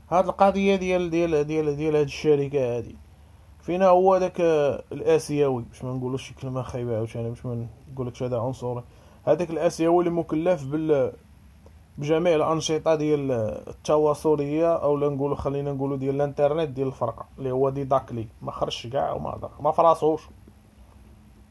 هاد 0.09 0.27
القضية 0.27 0.75
ديال 0.75 1.09
ديال 1.09 1.43
ديال 1.43 1.75
ديال 1.75 1.95
هاد 1.95 2.05
الشركة 2.05 2.77
هادي 2.77 2.95
فينا 3.61 3.87
هو 3.87 4.17
داك 4.17 4.41
الاسيوي 4.91 5.63
باش 5.63 5.83
ما 5.83 5.93
نقولوش 5.93 6.27
شي 6.27 6.33
كلمه 6.33 6.61
خايبه 6.61 6.95
عاوتاني 6.95 7.29
باش 7.29 7.45
ما 7.45 7.67
نقولكش 7.93 8.23
هذا 8.23 8.39
عنصري 8.39 8.83
هذاك 9.25 9.49
الاسيوي 9.49 9.99
اللي 9.99 10.09
مكلف 10.09 10.65
بال 10.65 11.13
بجميع 11.97 12.35
الانشطه 12.35 12.95
ديال 12.95 13.31
التواصليه 13.67 14.75
أو 14.75 14.97
نقولوا 14.97 15.35
خلينا 15.35 15.73
نقولوا 15.73 15.97
ديال 15.97 16.15
الانترنت 16.15 16.69
ديال 16.69 16.87
الفرقه 16.87 17.25
اللي 17.37 17.51
هو 17.51 17.69
دي 17.69 17.83
داكلي 17.83 18.27
ما 18.41 18.51
خرجش 18.51 18.87
كاع 18.87 19.13
وما 19.13 19.49
ما 19.59 19.71
فراسوش 19.71 20.21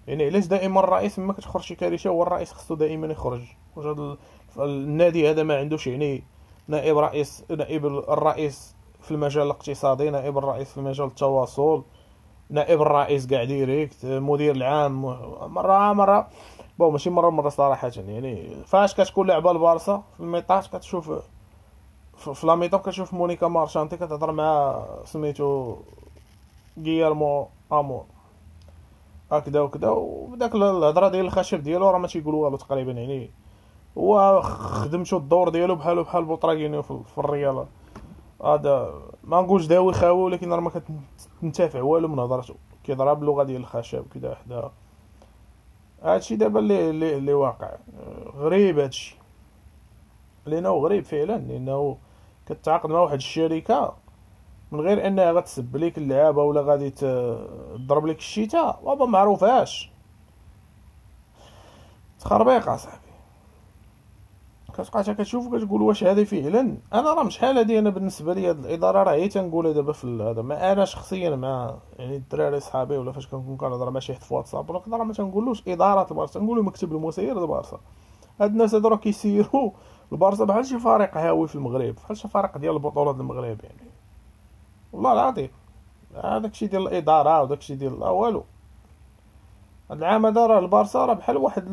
يعني 0.08 0.26
علاش 0.26 0.46
دائما 0.46 0.80
الرئيس 0.80 1.18
مما 1.18 1.32
كتخرج 1.32 1.62
شي 1.62 1.74
كارثة 1.74 2.10
هو 2.10 2.22
الرئيس 2.22 2.52
خصو 2.52 2.74
دائما 2.74 3.06
يخرج. 3.06 3.42
واش 3.76 3.86
هذا 3.86 4.16
النادي 4.58 5.30
هذا 5.30 5.42
ما 5.42 5.56
عندوش 5.56 5.86
يعني 5.86 6.22
نائب 6.68 6.98
رئيس 6.98 7.44
نائب 7.50 7.86
الرئيس 7.86 8.74
في 9.00 9.10
المجال 9.10 9.42
الاقتصادي 9.42 10.10
نائب 10.10 10.38
الرئيس 10.38 10.72
في 10.72 10.80
مجال 10.80 11.06
التواصل 11.06 11.84
نائب 12.50 12.82
الرئيس 12.82 13.26
كاع 13.26 13.44
direct 13.44 14.06
مدير 14.06 14.54
العام 14.54 15.02
مرة 15.52 15.92
مرة. 15.92 16.28
bon 16.78 16.92
ماشي 16.92 17.10
مرة 17.10 17.30
مرة 17.30 17.48
صراحة 17.48 17.92
يعني 17.96 18.48
فاش 18.66 18.94
كتكون 18.94 19.26
لعبة 19.26 19.50
البارسا 19.50 20.02
في 20.16 20.20
الميطاج 20.20 20.66
كتشوف 20.66 21.12
في 22.16 22.46
la 22.46 22.53
mi-temps 22.53 22.80
كتشوف 22.80 23.14
مونيكا 23.14 23.48
مارشانتي 23.48 23.96
كتهضر 23.96 24.32
مع 24.32 24.82
سميتو 25.04 25.76
غيالمو 26.78 27.48
امور 27.72 28.04
هكذا 29.32 29.60
وكذا 29.60 29.88
وداك 29.88 30.54
الهضرة 30.54 31.08
ديال 31.08 31.26
الخشب 31.26 31.62
ديالو 31.62 31.90
راه 31.90 31.98
ما 31.98 32.06
تيقول 32.06 32.34
والو 32.34 32.56
تقريبا 32.56 32.92
يعني 32.92 33.30
هو 33.98 34.40
خدمتو 34.42 35.16
الدور 35.16 35.48
ديالو 35.48 35.74
بحالو 35.74 36.02
بحال 36.02 36.24
بوطراكينيو 36.24 36.82
في 36.82 37.18
الريال 37.18 37.66
هذا 38.44 38.94
ما 39.24 39.40
نقولش 39.40 39.66
داوي 39.66 39.92
خاوي 39.92 40.22
ولكن 40.22 40.52
راه 40.52 40.60
ما 40.60 40.70
كتنتفع 41.40 41.82
والو 41.82 42.08
من 42.08 42.18
هضرته. 42.18 42.54
كيهضر 42.84 43.14
باللغة 43.14 43.42
ديال 43.42 43.60
الخشب 43.60 44.04
كذا 44.14 44.34
حدا. 44.34 44.70
هادشي 46.02 46.36
دابا 46.36 46.60
اللي 46.60 47.16
اللي 47.16 47.32
واقع. 47.32 47.76
غريب 48.36 48.78
هادشي. 48.78 49.16
لأنه 50.46 50.70
غريب 50.70 51.04
فعلا 51.04 51.38
لأنه 51.38 51.96
كتعاقد 52.46 52.90
مع 52.90 53.00
واحد 53.00 53.14
الشركة 53.14 53.94
من 54.72 54.80
غير 54.80 55.06
انها 55.06 55.32
غتسب 55.32 55.76
ليك 55.76 55.98
اللعابة 55.98 56.42
ولا 56.42 56.60
غادي 56.60 56.90
تضرب 56.90 58.06
لك 58.06 58.18
الشتاء. 58.18 58.80
وما 58.82 59.06
معروفاش. 59.06 59.90
تخربيق 62.20 62.68
أصاحبي. 62.68 63.08
كتبقى 64.74 65.14
كتشوف 65.14 65.54
كتقول 65.54 65.82
واش 65.82 66.04
هذه 66.04 66.24
فعلا. 66.24 66.76
أنا 66.92 67.14
راه 67.14 67.28
شحال 67.28 67.58
هادي 67.58 67.78
أنا 67.78 67.90
بالنسبة 67.90 68.34
لي 68.34 68.48
هاد 68.48 68.58
الإدارة 68.58 69.02
راه 69.02 69.12
هي 69.12 69.28
تنقولها 69.28 69.72
دابا 69.72 69.92
في 69.92 70.06
هذا. 70.22 70.42
ما 70.42 70.72
أنا 70.72 70.84
شخصيا 70.84 71.36
مع 71.36 71.74
يعني 71.98 72.16
الدراري 72.16 72.60
صحابي 72.60 72.96
ولا 72.96 73.12
فاش 73.12 73.26
كنكون 73.26 73.56
كنهضر 73.56 73.90
مع 73.90 74.00
شي 74.00 74.14
حد 74.14 74.22
في 74.22 74.34
واتساب 74.34 74.70
ولا 74.70 74.82
راه 74.92 75.04
ما 75.04 75.12
تنقولوش 75.12 75.62
إدارة 75.68 76.06
البارسا. 76.10 76.40
تنقولوا 76.40 76.62
مكتب 76.62 76.92
المسير 76.92 77.42
البارسا. 77.42 77.80
هاد 78.40 78.50
الناس 78.50 78.74
هادو 78.74 78.88
راه 78.88 78.96
كيسيروا 78.96 79.70
البارسا. 80.12 80.44
بحال 80.44 80.66
شي 80.66 80.78
فريق 80.78 81.16
هاوي 81.16 81.48
في 81.48 81.54
المغرب 81.54 81.94
بحال 81.94 82.16
شي 82.16 82.28
فريق 82.28 82.58
ديال 82.58 82.74
البطولات 82.74 83.14
المغرب 83.14 83.58
يعني. 83.64 83.87
والله 84.92 85.12
العظيم. 85.12 85.50
الشيء 86.14 86.68
ديال 86.68 86.82
الإدارة 86.82 87.42
وداك 87.42 87.58
الشيء 87.58 87.76
ديال 87.76 88.00
لا 88.00 88.08
والو. 88.08 88.44
هاد 89.90 89.98
العام 89.98 90.26
هذا 90.26 90.46
راه 90.46 90.58
البارسا 90.58 91.04
راه 91.06 91.14
بحال 91.14 91.36
واحد 91.36 91.64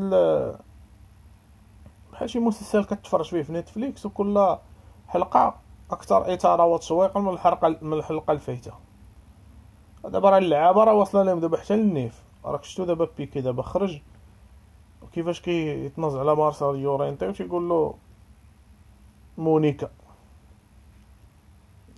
بحال 2.11 2.29
شي 2.29 2.39
مسلسل 2.39 2.83
كتفرج 2.83 3.25
فيه 3.25 3.41
في 3.41 3.53
نتفليكس 3.53 4.05
وكل 4.05 4.57
حلقة 5.07 5.55
أكثر 5.91 6.33
اثاره 6.33 6.65
وتشويقا 6.65 7.19
من 7.19 7.29
الحلقة 7.29 7.77
من 7.81 7.93
الحلقة 7.93 8.31
الفايتة. 8.31 8.71
دابا 10.03 10.29
راه 10.29 10.37
اللعابة 10.37 10.83
راه 10.83 10.93
واصلة 10.93 11.23
لهم 11.23 11.39
دابا 11.39 11.57
حتى 11.57 11.75
للنيف. 11.75 12.23
راك 12.45 12.63
شفتو 12.63 12.83
دابا 12.83 13.07
بيكي 13.17 13.41
دابا 13.41 13.61
خرج؟ 13.61 14.01
وكيفاش 15.01 15.41
كيتنازع 15.41 16.19
على 16.19 16.35
مارسيل 16.35 16.75
يورينتي 16.75 17.27
وتيقول 17.27 17.69
له 17.69 17.93
مونيكا. 19.37 19.89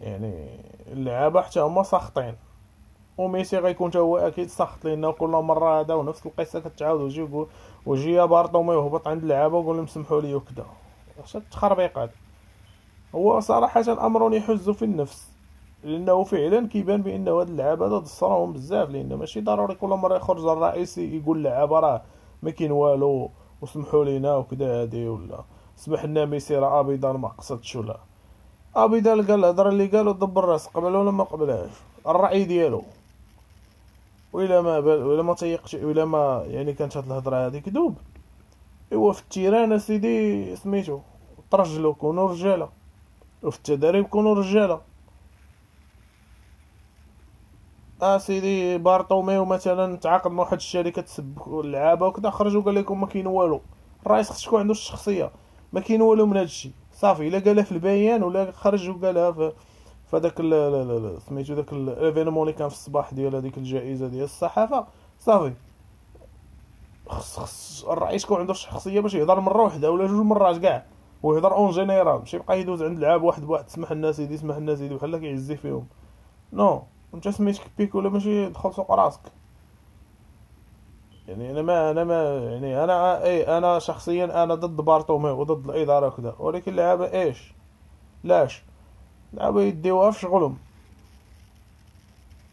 يعني 0.02 0.60
اللعابة 0.92 1.42
حتى 1.42 1.60
هما 1.60 1.84
ساخطين. 1.84 2.36
وميسي 3.18 3.58
غيكون 3.58 3.92
تا 3.92 4.00
هو 4.00 4.18
أكيد 4.18 4.48
ساخط 4.48 4.86
لأنه 4.86 5.12
كل 5.12 5.30
مرة 5.30 5.80
هذا 5.80 5.94
ونفس 5.94 6.26
القصة 6.26 6.60
كتعاود 6.60 7.02
ويجي 7.02 7.22
يقول 7.22 7.48
وجي 7.86 8.14
يا 8.14 8.26
بارطومي 8.26 8.74
يهبط 8.74 9.08
عند 9.08 9.22
اللعابة 9.22 9.58
ويقول 9.58 9.78
لهم 9.78 9.88
سمحوا 9.88 10.22
لي 10.22 10.36
وكذا 10.36 10.66
واش 11.18 11.36
التخربيق 11.36 11.98
هذا 11.98 12.12
هو 13.16 13.40
صراحة 13.40 14.06
أمر 14.06 14.34
يحز 14.34 14.70
في 14.70 14.86
النفس. 14.86 15.32
لأنه 15.84 16.24
فعلا 16.24 16.68
كيبان 16.68 17.02
بانه 17.02 17.32
هاد 17.32 17.50
اللعابة 17.50 17.88
هذا 17.88 17.98
ضصراهم 17.98 18.54
بزاف 18.54 18.90
لأن 18.90 19.14
ماشي 19.14 19.42
ضروري 19.42 19.76
كل 19.76 19.88
مرة 19.90 20.16
يخرج 20.16 20.46
الرئيس 20.46 20.98
يقول 20.98 21.38
اللعابه 21.38 21.80
راه 21.80 22.02
ما 22.42 22.52
كاين 22.52 22.72
والو 22.72 23.32
وسمحوا 23.62 24.06
لينا 24.06 24.36
وكذا 24.36 24.82
هادي 24.82 25.08
ولا. 25.08 25.44
سمح 25.76 26.06
لنا 26.06 26.26
ميسي 26.26 26.56
راه 26.56 26.80
ابيضان 26.80 27.16
ما 27.16 27.28
قصدتش 27.28 27.76
ولا. 27.76 27.98
ابيضان 28.78 29.28
قال 29.28 29.40
الهضره 29.40 29.70
اللي 29.70 29.88
قالو 29.88 30.12
دبر 30.12 30.44
الرأس 30.44 30.68
قبل 30.68 30.96
ولا 30.96 31.12
ما 31.12 31.24
قبلهاش 31.24 31.70
الرأي 32.08 32.44
ديالو. 32.46 32.84
وإلا 34.34 34.62
ما 34.62 34.80
بل... 34.80 35.04
وإلا 35.04 35.22
ما 35.24 35.34
تيقش 35.34 35.74
وإلا 35.74 36.06
ما 36.06 36.44
يعني 36.48 36.74
كانت 36.74 36.98
هاد 36.98 37.06
الهضرة 37.06 37.46
هادي 37.46 37.60
كذوب. 37.60 37.96
إوا 38.94 39.14
في 39.14 39.22
التيران 39.22 39.74
أسيدي 39.74 40.56
سميتو 40.56 41.00
ترجلو 41.52 41.94
كونوا 41.94 42.30
رجالة 42.30 42.70
وفي 43.44 43.58
التدريب 43.58 44.06
كونوا 44.06 44.36
رجالة 44.36 44.82
أسيدي 48.02 48.78
بارطوميو 48.78 49.46
مثلا 49.46 49.98
تعاقد 49.98 50.32
مع 50.32 50.44
واحد 50.44 50.54
الشركة 50.54 51.02
تسب 51.02 51.38
اللعابة 51.48 52.08
وكذا 52.08 52.30
خرج 52.30 52.56
وقال 52.56 52.76
لكم 52.76 53.02
ما 53.02 53.08
كاين 53.08 53.28
والو. 53.28 53.62
الرئيس 54.06 54.30
خص 54.30 54.54
عنده 54.54 54.72
الشخصية. 54.72 55.32
ما 55.74 55.80
كاين 55.80 56.02
والو 56.02 56.26
من 56.26 56.38
هادشي 56.38 56.72
صافي 56.98 57.28
إلا 57.28 57.40
قالها 57.40 57.64
في 57.64 57.72
البيان 57.72 58.24
ولا 58.24 58.52
خرج 58.52 58.90
وقالها 58.90 59.32
في 59.32 59.52
فداك 60.12 60.38
سميتو 61.20 61.54
داك 61.54 61.74
ال 61.74 61.81
événement 61.81 62.42
اللي 62.48 62.54
كان 62.58 62.70
في 62.70 62.76
الصباح 62.76 63.14
ديال 63.14 63.36
هذيك 63.36 63.58
الجائزة 63.58 64.08
ديال 64.08 64.24
الصحافة. 64.24 64.88
صافي. 65.20 65.54
خص 67.08 67.40
خص 67.40 67.86
الرئيس 67.86 68.24
يكون 68.24 68.40
عنده 68.40 68.54
شخصية 68.54 69.00
باش 69.00 69.14
يهضر 69.14 69.40
مرة 69.40 69.64
واحدة 69.64 69.92
ولا 69.92 70.08
جوج 70.08 70.26
مرات 70.26 70.58
كاع 70.58 70.86
ويهضر 71.24 71.56
en 71.56 71.72
général 71.72 72.20
ماشي 72.20 72.38
يبقى 72.38 72.60
يدوز 72.60 72.84
عند 72.84 73.00
لعاب 73.00 73.24
واحد 73.24 73.46
بواحد 73.46 73.70
سمح 73.70 73.92
لنا 73.92 74.12
سيدي 74.12 74.38
سمح 74.38 74.58
لنا 74.58 74.76
سيدي 74.76 74.96
بحال 74.96 75.18
كيعزي 75.18 75.58
فيهم. 75.58 75.88
non 76.54 76.84
انت 77.14 77.30
سميتك 77.30 77.62
بيكي 77.78 77.96
ولا 77.96 78.10
ماشي 78.10 78.50
دخل 78.50 78.74
سوق 78.74 78.92
راسك. 78.92 79.22
يعني 81.28 81.52
أنا 81.52 81.62
ما 81.62 81.92
أنا 81.92 82.04
ما 82.04 82.38
يعني 82.38 82.84
أنا 82.84 83.24
اي 83.24 83.58
أنا 83.58 83.80
شخصيا 83.80 84.44
أنا 84.44 84.56
ضد 84.56 84.76
بارتومي 84.76 85.30
وضد 85.30 85.70
الإدارة 85.70 86.08
وكذا. 86.08 86.36
ولكن 86.40 86.72
اللعابه 86.72 87.12
إيش؟ 87.14 87.54
لاش 88.24 88.64
لعبوا 89.34 89.62
يديوها 89.62 90.12
في 90.12 90.20
شغلهم. 90.20 90.58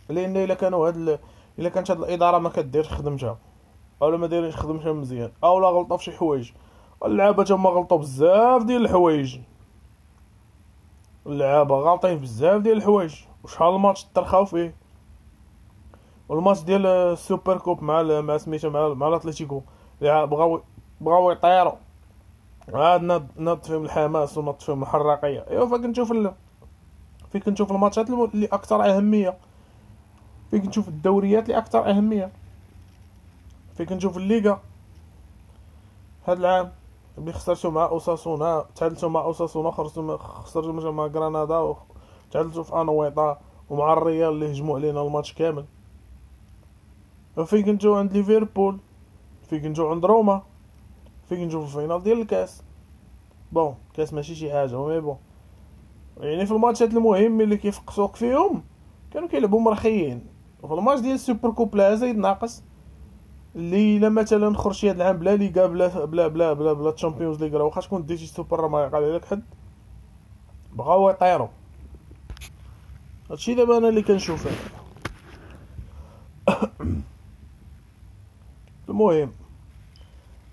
لأن 0.09 0.37
الا 0.37 0.55
كانوا 0.55 0.89
هاد 0.89 0.97
ال... 0.97 1.19
الا 1.59 1.69
كانت 1.69 1.91
هاد 1.91 1.99
الإدارة 1.99 2.39
ما 2.39 2.49
كديرش 2.51 2.89
خدمتها 2.89 3.39
اولا 4.03 4.17
ما 4.17 4.27
دايرينش 4.27 4.57
خدمتها 4.57 4.93
مزيان. 4.93 5.31
اولا 5.45 5.69
غلطوا 5.69 5.97
في 5.97 6.05
شي 6.05 6.13
حوايج. 6.13 6.53
اللعابه 7.05 7.45
تما 7.45 7.71
غلطوا 7.71 7.99
بزاف 7.99 8.63
ديال 8.63 8.85
الحوايج. 8.85 9.39
اللعابه 11.27 11.77
غالطين 11.77 12.19
بزاف 12.19 12.63
ديال 12.63 12.77
الحوايج. 12.77 13.15
وشحال 13.45 13.75
الماتش 13.75 14.05
ترخاو 14.05 14.45
فيه؟ 14.45 14.75
والماتش 16.29 16.61
ديال 16.61 16.87
ال 16.87 16.99
super 16.99 17.59
coupe 17.59 17.83
مع 17.83 18.03
مع 18.03 18.37
سميتو 18.37 18.71
مع 18.71 18.89
مع 18.89 19.09
الاتليتيكو 19.09 19.63
بغاو 20.01 20.63
بغاو 21.01 21.31
يطيروا 21.31 21.75
عاد 22.73 23.03
ناض 23.37 23.63
فيهم 23.63 23.85
الحماس 23.85 24.39
وناض 24.39 24.61
فيهم 24.61 24.83
الحراقيه 24.83 25.45
ايوا 25.51 25.79
كنشوف 25.79 26.13
ال... 26.13 26.33
فين 27.33 27.41
كنشوف 27.41 27.73
الماتشات 27.73 28.11
اللي 28.11 28.47
أكثر 28.47 28.97
اهميه 28.97 29.37
فين 30.51 30.63
كنشوف 30.63 30.89
الدوريات 30.89 31.43
اللي 31.43 31.59
أكثر 31.59 31.91
اهميه 31.91 32.31
فين 33.77 33.87
كنشوف 33.87 34.17
الليغا 34.17 34.61
هاد 36.27 36.39
العام 36.39 36.73
اللي 37.19 37.33
خسرتو 37.33 37.71
مع 37.71 37.85
اوساسونا 37.85 38.65
تعادلتو 38.77 39.09
مع 39.09 39.21
اوساسونا 39.21 39.71
خسرتو 39.71 40.19
خسرتو 40.19 40.93
مع 40.93 41.07
غرناطه 41.07 41.77
تعادلتو 42.31 42.63
في 42.63 42.81
انويطا 42.81 43.41
ومع 43.71 43.93
الريال 43.93 44.29
اللي 44.29 44.53
هجموا 44.53 44.77
علينا 44.77 45.03
الماتش 45.03 45.33
كامل 45.33 45.65
فين 47.43 47.65
كنجيو 47.65 47.95
عند 47.95 48.13
ليفربول؟ 48.13 48.79
فين 49.49 49.61
كنجيو 49.61 49.91
عند 49.91 50.05
روما؟ 50.05 50.43
فين 51.29 51.39
كنجيو 51.39 51.67
في 51.67 51.77
ال 51.77 51.81
finale 51.81 52.03
ديال 52.03 52.21
الكاس؟ 52.21 52.63
bon 53.53 53.75
كاس 53.95 54.15
ماشي 54.15 54.35
شي 54.35 54.53
حاجة 54.53 54.87
mais 54.87 55.01
bon. 55.01 55.17
يعني 56.21 56.47
في 56.47 56.53
الماتشات 56.53 56.91
المهم 56.91 57.41
اللي 57.41 57.57
كيفقسوك 57.57 58.17
فيهم 58.17 58.63
كانوا 59.13 59.29
كيلعبوا 59.29 59.61
مرخيين. 59.61 60.27
وفي 60.63 60.75
الماتش 60.75 61.01
ديال 61.01 61.15
ال 61.15 61.21
super 61.21 61.51
coupe 61.51 61.77
لا 61.77 61.95
زايد 61.95 62.17
ناقص 62.17 62.63
اللي 63.57 63.97
إلا 63.97 64.09
مثلا 64.09 64.57
خرجتي 64.57 64.91
هاد 64.91 64.97
العام 64.97 65.17
بلا 65.17 65.37
ليغا 65.37 65.67
بلا 65.67 66.05
بلا 66.05 66.29
بلا 66.29 66.53
بلا 66.53 66.73
بلا 66.73 66.91
Champions 66.91 67.43
League 67.43 67.57
راه 67.57 67.65
واخا 67.65 67.81
تكون 67.81 68.07
ديتي 68.07 68.27
سوبر 68.27 68.69
ما 68.69 68.85
يقال 68.85 69.05
عليك 69.05 69.25
حد. 69.25 69.43
بغاو 70.75 71.11
يطيروا 71.11 71.49
هادشي 73.31 73.55
دابا 73.55 73.79
أنا 73.79 73.89
اللي 73.89 74.03
كنشوفه. 74.03 74.51
المهم 78.89 79.33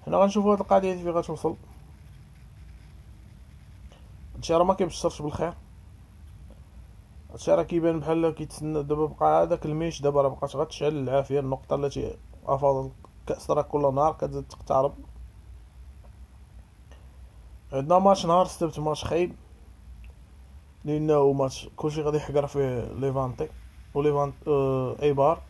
حنا 0.06 0.18
غنشوفو 0.18 0.52
هاد 0.52 0.60
القضية 0.60 0.96
فين 0.96 1.10
غتوصل. 1.10 1.56
هادشي 4.36 4.54
راه 4.54 4.64
ما 4.64 4.74
كيبشرش 4.74 5.22
بالخير. 5.22 5.54
هادشي 7.32 7.52
راه 7.52 7.64
كيبان 7.64 8.00
بحال 8.00 8.30
كيتسنى 8.30 8.84
دابا 8.84 9.06
بقى 9.06 9.44
هذاك 9.44 9.66
الميش 9.66 10.02
دابا 10.02 10.22
راه 10.22 10.30
بقات 10.30 10.56
غتشعل 10.56 10.98
العافية 10.98 11.40
النقطة 11.40 11.76
التي 11.76 12.18
أفاضت 12.46 12.92
الكأس 13.22 13.52
راه 13.52 13.62
كل 13.62 13.82
نهار 13.96 14.14
كتزيد 14.14 14.44
تقترب. 14.44 14.94
عندنا 17.74 18.00
ماتش 18.00 18.26
نهار 18.26 18.42
السبت 18.46 18.80
ماتش 18.80 19.04
خايب. 19.06 19.36
لأنه 20.86 21.32
ماتش 21.34 21.70
كلشي 21.76 22.02
غادي 22.02 22.18
يحقر 22.18 22.48
فيه 22.48 22.94
ليفانتي 22.94 23.50
وليفانت 23.94 24.34
آه 24.48 24.96
إيبار. 25.02 25.42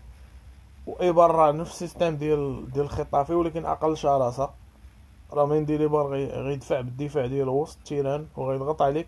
وايبار 0.88 1.32
راه 1.32 1.52
نفس 1.52 1.72
ال 1.72 1.77
système 1.77 2.16
ديال 2.16 2.72
ديال 2.72 2.86
خيتافي 2.86 3.34
ولكن 3.34 3.66
أقل 3.66 3.98
شراسة. 3.98 4.50
راه 5.34 5.46
منديليبار 5.46 6.08
غيدفع 6.48 6.82
بالدفاع 6.82 7.26
ديالو 7.26 7.62
وسط 7.62 7.78
ال 7.78 7.84
terrain 7.84 8.28
وغيضغط 8.38 8.82
عليك. 8.82 9.08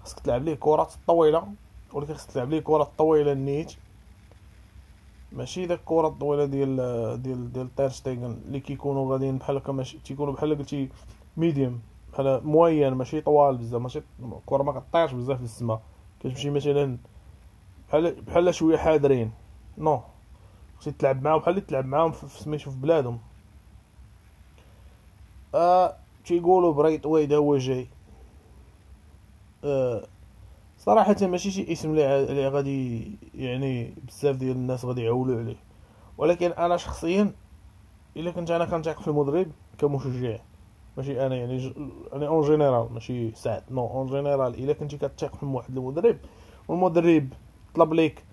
خاصك 0.00 0.20
تلعب 0.20 0.44
ليه 0.44 0.54
كرات 0.54 0.92
طويلة 1.06 1.48
ولكن 1.92 2.14
خاصك 2.14 2.30
تلعب 2.30 2.50
ليه 2.50 2.60
كرات 2.60 2.90
طويلة 2.98 3.34
نيت 3.34 3.72
ماشي 5.32 5.66
داك 5.66 5.78
الكره 5.78 6.08
الطويله 6.08 6.44
ديال 6.44 6.76
ديال 7.22 7.52
ديال 7.52 7.74
تير 7.74 7.88
شتيغن 7.88 8.40
اللي 8.46 8.60
كيكونوا 8.60 9.12
غاديين 9.12 9.38
بحال 9.38 9.56
هكا 9.56 9.72
ماشي 9.72 9.98
تيكونوا 9.98 10.34
بحال 10.34 10.58
قلتي 10.58 10.88
medium 11.36 11.80
بحال 12.12 12.46
moyen 12.46 12.92
ماشي 12.92 13.20
طوال 13.20 13.56
بزاف 13.56 13.82
ماشي 13.82 14.02
الكره 14.22 14.62
ما 14.62 14.80
كطيرش 14.80 15.12
بزاف 15.12 15.40
للسما 15.40 15.80
كتمشي 16.20 16.50
مثلا 16.50 16.98
بحال 17.88 18.22
بحال 18.22 18.54
شوية 18.54 18.76
حاضرين. 18.76 19.32
non 19.78 20.00
خصك 20.78 20.96
تلعب 20.96 21.22
معاهم 21.22 21.38
بحال 21.38 21.54
اللي 21.54 21.60
تلعب 21.66 21.84
معاهم 21.84 22.12
في 22.12 22.42
سميتو 22.42 22.70
في 22.70 22.76
بلادهم. 22.76 23.18
آه 25.54 25.96
تيقولوا 26.24 26.72
بريت 26.72 27.06
ويد 27.06 27.32
هو 27.32 27.56
جاي. 27.56 27.88
آه 29.64 30.06
صراحة 30.78 31.16
ماشي 31.22 31.50
شي 31.50 31.72
اسم 31.72 31.90
اللي 31.90 32.48
غادي 32.48 33.10
يعني 33.34 33.94
بزاف 34.08 34.36
ديال 34.36 34.56
الناس 34.56 34.84
غادي 34.84 35.02
يعولوا 35.02 35.40
عليه. 35.40 35.56
ولكن 36.18 36.50
أنا 36.50 36.76
شخصيا 36.76 37.32
إلا 38.16 38.30
كنت 38.30 38.50
أنا 38.50 38.64
كنثق 38.64 39.00
في 39.00 39.08
المدرب 39.08 39.46
كمشجع. 39.78 40.38
ماشي 40.96 41.26
أنا 41.26 41.36
يعني. 41.36 41.74
يعني 42.12 42.26
en 42.26 42.42
général 42.42 42.92
ماشي 42.92 43.34
سعد 43.34 43.62
non 43.70 43.86
en 43.86 44.06
général 44.06 44.54
إلا 44.54 44.72
كنتي 44.72 44.96
كتثق 44.96 45.36
في 45.36 45.46
واحد 45.46 45.76
المدرب 45.76 46.18
والمدرب 46.68 47.28
طلب 47.74 47.94
ليك 47.94 48.24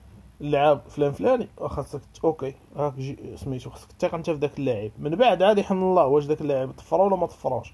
اللعاب 0.41 0.81
فلان 0.89 1.11
فلاني 1.11 1.47
خاصك 1.65 2.01
OK 2.23 2.55
جي 2.97 3.37
سميتو 3.37 3.69
خاصك 3.69 3.91
تثق 3.91 4.13
انت 4.13 4.29
في 4.29 4.37
داك 4.37 4.59
اللاعب. 4.59 4.91
من 4.99 5.15
بعد 5.15 5.43
عاد 5.43 5.57
يحن 5.57 5.77
الله 5.77 6.05
واش 6.05 6.25
داك 6.25 6.41
اللاعب 6.41 6.71
طفرو 6.71 7.05
ولا 7.05 7.15
ما 7.15 7.25
طفروش 7.25 7.73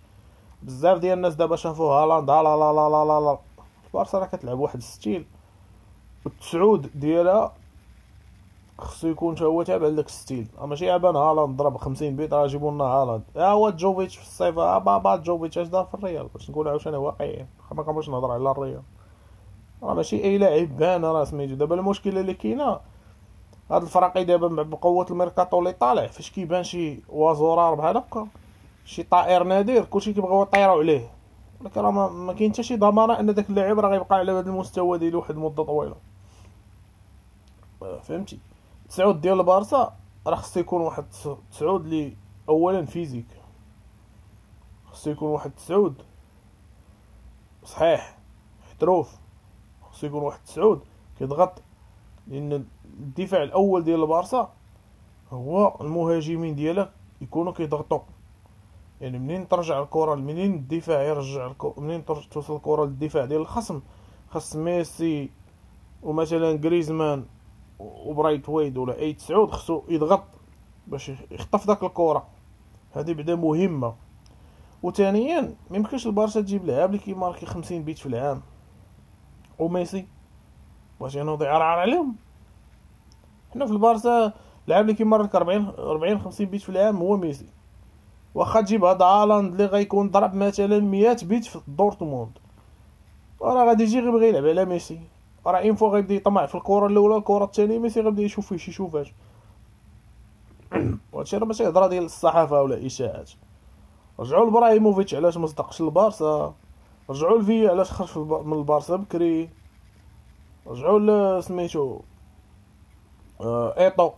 بزاف 0.63 0.97
ديال 0.97 1.13
الناس 1.17 1.35
دابا 1.35 1.55
شافوا 1.55 1.93
هالاند 1.93 2.29
لا 2.29 2.43
لا 2.43 2.57
لا 2.57 2.73
لا 2.73 3.05
لا 3.05 3.19
لا 3.19 3.37
بارسا 3.93 4.19
راه 4.19 4.25
كتلعب 4.25 4.59
واحد 4.59 4.77
ال 4.77 4.85
style 4.85 5.25
والتسعود 6.25 6.99
ديالها 6.99 7.53
خصو 8.79 9.07
يكون 9.07 9.35
حتى 9.35 9.45
هو 9.45 9.63
تابع 9.63 9.87
لداك 9.87 10.05
ال 10.05 10.12
style 10.12 10.47
ماشي 10.61 10.91
غا 10.91 10.99
بان 10.99 11.15
هالاند 11.15 11.57
ضرب 11.57 11.77
50 11.77 12.15
بيت 12.15 12.33
راه 12.33 12.47
جيبوا 12.47 12.71
لنا 12.71 12.83
هالاند 12.83 13.23
ها 13.35 13.51
هو 13.51 13.69
جوفيتش 13.69 14.17
في 14.17 14.23
الصيف 14.23 14.57
ها 14.57 14.77
بابا 14.77 15.15
جوفيتش 15.15 15.57
اش 15.57 15.67
دار 15.67 15.85
في 15.85 15.93
الريال؟ 15.93 16.27
باش 16.27 16.49
نقول 16.49 16.67
عاوتاني 16.67 16.97
واقعيين. 16.97 17.47
ما 17.71 17.83
كنبغيش 17.83 18.09
نهضر 18.09 18.31
على 18.31 18.51
الريال. 18.51 18.81
راه 19.83 19.93
ماشي 19.93 20.23
اي 20.23 20.37
لاعب 20.37 20.77
بان 20.77 21.05
راه 21.05 21.23
سميتو 21.23 21.55
دابا 21.55 21.75
المشكلة 21.75 22.21
اللي 22.21 22.33
كاينة 22.33 22.79
هاد 23.71 23.81
الفراقي 23.81 24.23
دابا 24.23 24.63
بقوة 24.63 25.05
الميركاتو 25.11 25.59
اللي 25.59 25.71
طالع 25.71 26.07
فاش 26.07 26.31
كيبان 26.31 26.63
شي 26.63 26.99
oiseau 27.09 27.49
rare 27.49 27.75
بحال 27.75 27.97
هكا 27.97 28.27
شي 28.85 29.03
طائر 29.03 29.43
نادر 29.43 29.85
كلشي 29.85 30.13
كيبغيو 30.13 30.41
يطيروا 30.41 30.79
عليه. 30.79 31.11
ولكن 31.61 31.81
راه 31.81 31.91
ما 32.09 32.33
كاين 32.33 32.53
حتى 32.53 32.63
شي 32.63 32.75
ضمانة 32.75 33.19
أن 33.19 33.33
داك 33.33 33.49
اللاعب 33.49 33.79
راه 33.79 33.89
غيبقى 33.89 34.15
على 34.15 34.31
هذا 34.31 34.49
المستوى 34.49 34.97
ديالو 34.97 35.19
واحد 35.19 35.35
المده 35.35 35.63
طويلة. 35.63 35.95
فهمتي؟ 38.03 38.39
التسعود 38.83 39.21
ديال 39.21 39.39
البارسا 39.39 39.93
راه 40.27 40.35
خصو 40.35 40.59
يكون 40.59 40.81
واحد 40.81 41.05
التسعود 41.25 41.87
لي 41.87 42.17
اولا 42.49 42.85
physique. 42.85 43.27
خصو 44.91 45.09
يكون 45.09 45.29
واحد 45.29 45.49
التسعود 45.49 46.01
صحيح. 47.63 48.17
احتروف. 48.67 49.20
خصو 49.91 50.07
يكون 50.07 50.23
واحد 50.23 50.39
التسعود 50.39 50.81
كيضغط 51.19 51.61
لأن 52.27 52.65
الدفاع 52.99 53.43
الأول 53.43 53.83
ديال 53.83 54.01
البارسا 54.01 54.53
هو 55.31 55.77
المهاجمين 55.81 56.55
ديالك 56.55 56.91
يكونوا 57.21 57.53
كيضغطوا 57.53 57.99
يعني 59.01 59.19
منين 59.19 59.47
ترجع 59.47 59.81
الكرة 59.81 60.15
منين 60.15 60.53
الدفاع 60.53 61.03
يرجع 61.03 61.47
الكرة 61.47 61.73
منين 61.77 62.05
توصل 62.05 62.55
الكرة 62.55 62.85
للدفاع 62.85 63.25
ديال 63.25 63.41
الخصم؟ 63.41 63.81
خاص 64.29 64.55
ميسي 64.55 65.29
ومثلا 66.03 66.51
غريزمان 66.51 67.25
وبرايثوايت 67.79 68.77
ولا 68.77 68.99
أي 68.99 69.13
تسعود 69.13 69.51
خصو 69.51 69.81
يضغط 69.89 70.23
باش 70.87 71.11
يخطف 71.31 71.67
داك 71.67 71.83
الكرة. 71.83 72.27
هذه 72.91 73.13
بعدا 73.13 73.35
مهمة. 73.35 73.95
وثانيا 74.83 75.55
ما 75.69 75.77
يمكنش 75.77 76.07
البارسا 76.07 76.41
تجيب 76.41 76.65
لعاب 76.65 76.89
اللي 76.89 77.01
كيماركي 77.01 77.45
50 77.45 77.83
بيت 77.83 77.97
في 77.97 78.05
العام. 78.05 78.41
وميسي 79.61 80.07
واش 80.99 81.15
ينوض 81.15 81.43
يعرعر 81.43 81.79
عليهم. 81.79 82.15
حنا 83.53 83.65
في 83.65 83.71
البارسا 83.71 84.33
اللاعب 84.65 84.81
اللي 84.83 84.93
كيمارك 84.93 85.35
40 85.35 85.65
40 85.65 86.19
50 86.19 86.45
بيت 86.45 86.61
في 86.61 86.69
العام 86.69 86.97
هو 86.97 87.17
ميسي. 87.17 87.45
واخا 88.35 88.61
تجيب 88.61 88.83
هاد 88.83 89.01
هالاند 89.01 89.51
اللي 89.51 89.65
غيكون 89.65 90.09
ضرب 90.09 90.33
مثلا 90.35 90.79
100 90.79 91.17
بيت 91.23 91.45
في 91.45 91.59
دورتموند. 91.67 92.31
راه 93.41 93.65
غادي 93.65 93.83
يجي 93.83 93.99
غيبغي 93.99 94.29
يلعب 94.29 94.45
على 94.45 94.65
ميسي. 94.65 94.99
راه 95.45 95.57
une 95.59 95.75
fois 95.75 95.89
غيبدا 95.89 96.13
يطمع 96.13 96.45
في 96.45 96.55
الكرة 96.55 96.87
الأولى 96.87 97.17
الكرة 97.17 97.45
الثانية 97.45 97.79
ميسي 97.79 98.01
غيبدا 98.01 98.21
يشوف 98.21 98.47
فيه 98.47 98.57
شي 98.57 98.71
شوفات 98.71 99.13
وهادشي 101.13 101.37
راه 101.37 101.45
ماشي 101.45 101.67
هضرة 101.67 101.87
ديال 101.87 102.03
الصحافة 102.03 102.61
ولا 102.61 102.85
إشاعات. 102.85 103.31
رجعوا 104.19 104.45
لإبراهيموفيتش 104.45 105.15
علاش 105.15 105.37
ما 105.37 105.47
صدقش 105.47 105.81
البارسا؟ 105.81 106.53
رجعوا 107.11 107.39
لفيا 107.39 107.69
علاش 107.69 107.91
خرج 107.91 108.45
من 108.45 108.53
البارسا 108.53 108.95
بكري. 108.95 109.49
رجعوا 110.67 111.41
سميتو 111.41 111.99
آه 113.41 113.79
إيطو. 113.79 114.11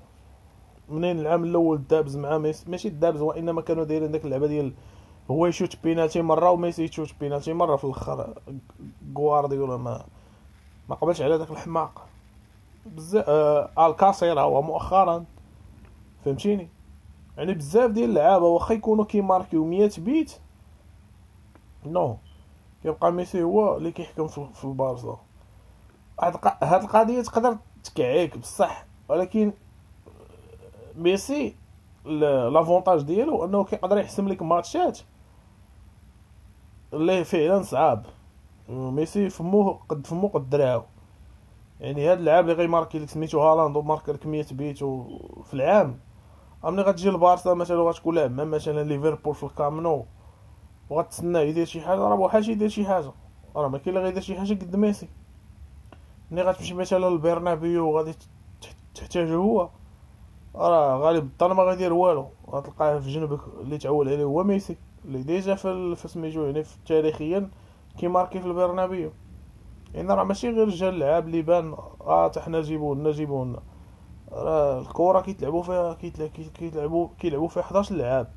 منين 0.90 1.20
العام 1.20 1.44
الأول 1.44 1.88
دابز 1.88 2.18
مع 2.18 2.38
ميسي؟ 2.38 2.72
ماشي 2.72 2.90
دابز 2.90 3.22
وإنما 3.22 3.62
كانوا 3.62 3.84
دايرين 3.84 4.12
داك 4.12 4.26
اللعبة 4.26 4.48
ديال 4.48 4.74
هو 5.32 5.46
يشوت 5.46 5.84
بينالتي 5.84 6.22
مرة 6.22 6.52
وميسي 6.52 6.84
يشوت 6.84 7.14
بينالتي 7.20 7.54
مرة 7.54 7.76
في 7.76 7.84
الأخر. 7.84 8.34
غوارديولا 9.18 9.78
ما 9.78 10.06
ما 10.90 10.96
قبلش 10.96 11.22
على 11.22 11.38
داك 11.38 11.52
الحماق. 11.52 12.08
بزاف 12.86 13.26
آه 13.28 13.88
ألكاسير 13.88 14.40
هو 14.40 14.62
مؤخرا. 14.62 15.26
فهمتيني؟ 16.26 16.70
يعني 17.38 17.54
بزاف 17.54 17.92
ديال 17.92 18.10
اللعابة 18.10 18.46
واخا 18.46 18.74
يكونوا 18.74 19.06
كيماركيو 19.06 19.66
100 19.66 19.92
بيت 19.98 20.40
non. 21.86 22.18
كيبقى 22.84 23.12
ميسي 23.12 23.44
هو 23.44 23.78
اللي 23.78 23.92
كيحكم 23.92 24.28
في 24.28 24.64
البارسا 24.66 25.20
هاد 26.22 26.34
الق- 26.34 26.64
هاد 26.64 26.84
القضية 26.84 27.22
تقدر 27.22 27.58
تكعيك 27.84 28.38
بصح 28.38 28.86
ولكن 29.10 29.54
ميسي 30.96 31.56
l'avantage 32.06 33.02
ديالو 33.02 33.46
أنه 33.46 33.64
كيقدر 33.64 33.98
يحسم 33.98 34.28
لك 34.28 34.42
ماتشات 34.42 35.00
اللي 36.94 37.24
فعلا 37.24 37.62
صعاب. 37.64 38.06
ميسي 38.70 39.30
فمو 39.30 39.72
قد 39.90 40.08
فمو 40.08 40.28
قد 40.28 40.50
دراعو 40.50 40.84
يعني 41.80 42.08
هاد 42.08 42.18
اللعاب 42.18 42.44
اللي 42.44 42.56
غيماركي 42.56 43.00
لك 43.00 43.10
سميتو 43.10 43.40
هالاند 43.42 43.76
وماركي 43.78 44.12
لك 44.12 44.26
100 44.28 44.46
بيت 44.52 44.78
في 45.44 45.54
العام. 45.54 46.00
ملي 46.64 46.82
غتجي 46.82 47.10
لبارسا 47.10 47.54
مثلا 47.54 47.78
وغتكون 47.82 48.16
لاعب 48.16 48.32
مثلا 48.32 48.84
ليفربول 48.84 49.36
في 49.36 49.44
الكامنو 49.44 50.06
وغتسناه 50.90 51.40
يدير 51.40 51.66
شي 51.66 51.82
حاجة 51.82 52.00
راه 52.00 52.16
بحال 52.16 52.50
يدير 52.50 52.70
شي 52.70 52.86
حاجة. 52.86 53.12
راه 53.56 53.68
ما 53.68 53.78
كاين 53.78 53.98
اللي 53.98 54.08
غيدير 54.08 54.22
شي 54.22 54.36
حاجة 54.40 54.54
قد 54.54 54.76
ميسي 54.76 55.08
ملي 56.32 56.42
غتمشي 56.42 56.74
مثلا 56.74 57.10
للبرنابيو 57.10 57.90
وغادي 57.90 58.14
تح- 58.62 58.74
تحتاجو 58.96 59.42
هو 59.42 59.70
راه 60.56 60.98
غالب 60.98 61.30
الظن 61.42 61.56
ما 61.56 61.64
غيدير 61.64 61.94
والو. 61.94 62.28
غتلقاه 62.50 63.00
في 63.00 63.10
جنبك 63.10 63.40
اللي 63.62 63.78
تعول 63.78 64.10
عليه 64.10 64.24
هو 64.24 64.44
ميسي 64.44 64.78
اللي 65.06 65.24
déjà 65.24 65.56
في 65.56 65.96
سميتو 66.08 66.44
يعني 66.46 66.64
في 66.64 66.78
تاريخيا 66.86 67.50
كيماركي 67.98 68.40
في 68.40 68.46
البرنابيو. 68.48 69.12
يعني 69.94 70.14
راه 70.14 70.24
ماشي 70.24 70.50
غير 70.50 70.70
جا 70.70 70.90
اللعاب 70.90 71.26
اللي 71.28 71.42
بان 71.42 71.74
آه 72.02 72.28
حتى 72.30 72.42
حنا 72.42 72.62
جيبو 72.62 72.94
لنا 72.94 73.12
جيبو 73.12 73.44
لنا 73.46 73.60
راه 74.32 74.80
الكره 74.80 75.22
كيتلعبوا 75.22 75.64
فيها 75.64 75.94
كيتلعبوا 76.60 77.08
كيلعبوا 77.20 77.48
فيها 77.48 77.64
11 77.64 77.96
لعاب 77.96 78.28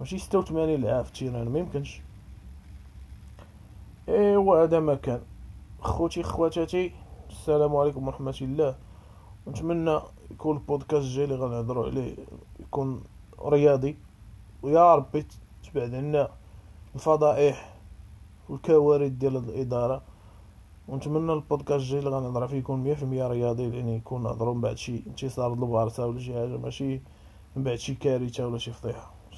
ماشي 0.00 0.18
86 0.18 0.80
لعاب 0.80 1.04
في 1.04 1.10
التيران 1.10 1.48
ما 1.48 1.58
يمكنش. 1.58 2.00
إيوا 4.08 4.62
هذا 4.62 4.80
ما 4.80 4.94
كان. 4.94 5.20
خوتي 5.80 6.22
خواتاتي 6.22 6.92
السلام 7.30 7.76
عليكم 7.76 8.06
ورحمة 8.06 8.38
الله. 8.42 8.74
ونتمنى 9.46 10.00
يكون 10.30 10.56
البودكاست 10.56 11.04
الجاي 11.04 11.24
اللي 11.24 11.36
غنهضروا 11.36 11.86
عليه 11.86 12.16
يكون 12.60 13.02
رياضي. 13.44 13.96
ويا 14.62 14.94
ربي 14.94 15.26
تبعد 15.64 15.94
عنا 15.94 16.28
الفضائح 16.94 17.74
والكوارث 18.48 19.12
ديال 19.12 19.36
الإدارة. 19.36 20.02
ونتمنى 20.88 21.32
البودكاست 21.32 21.80
الجاي 21.80 21.98
اللي 21.98 22.10
غنهضر 22.10 22.48
فيه 22.48 22.56
يكون 22.56 22.96
100% 22.96 23.02
رياضي 23.28 23.76
يعني 23.76 23.96
يكون 23.96 24.22
نهضروا 24.22 24.54
من 24.54 24.60
بعد 24.60 24.78
شي 24.78 25.02
انتصار 25.06 25.54
للبارسا 25.54 26.04
ولا 26.04 26.20
شي 26.20 26.34
حاجة 26.34 26.56
ماشي 26.56 27.00
من 27.56 27.62
بعد 27.62 27.78
شي 27.78 27.94
كارثة 27.94 28.46
ولا 28.46 28.58
شي 28.58 28.72
فضيحة. 28.72 29.13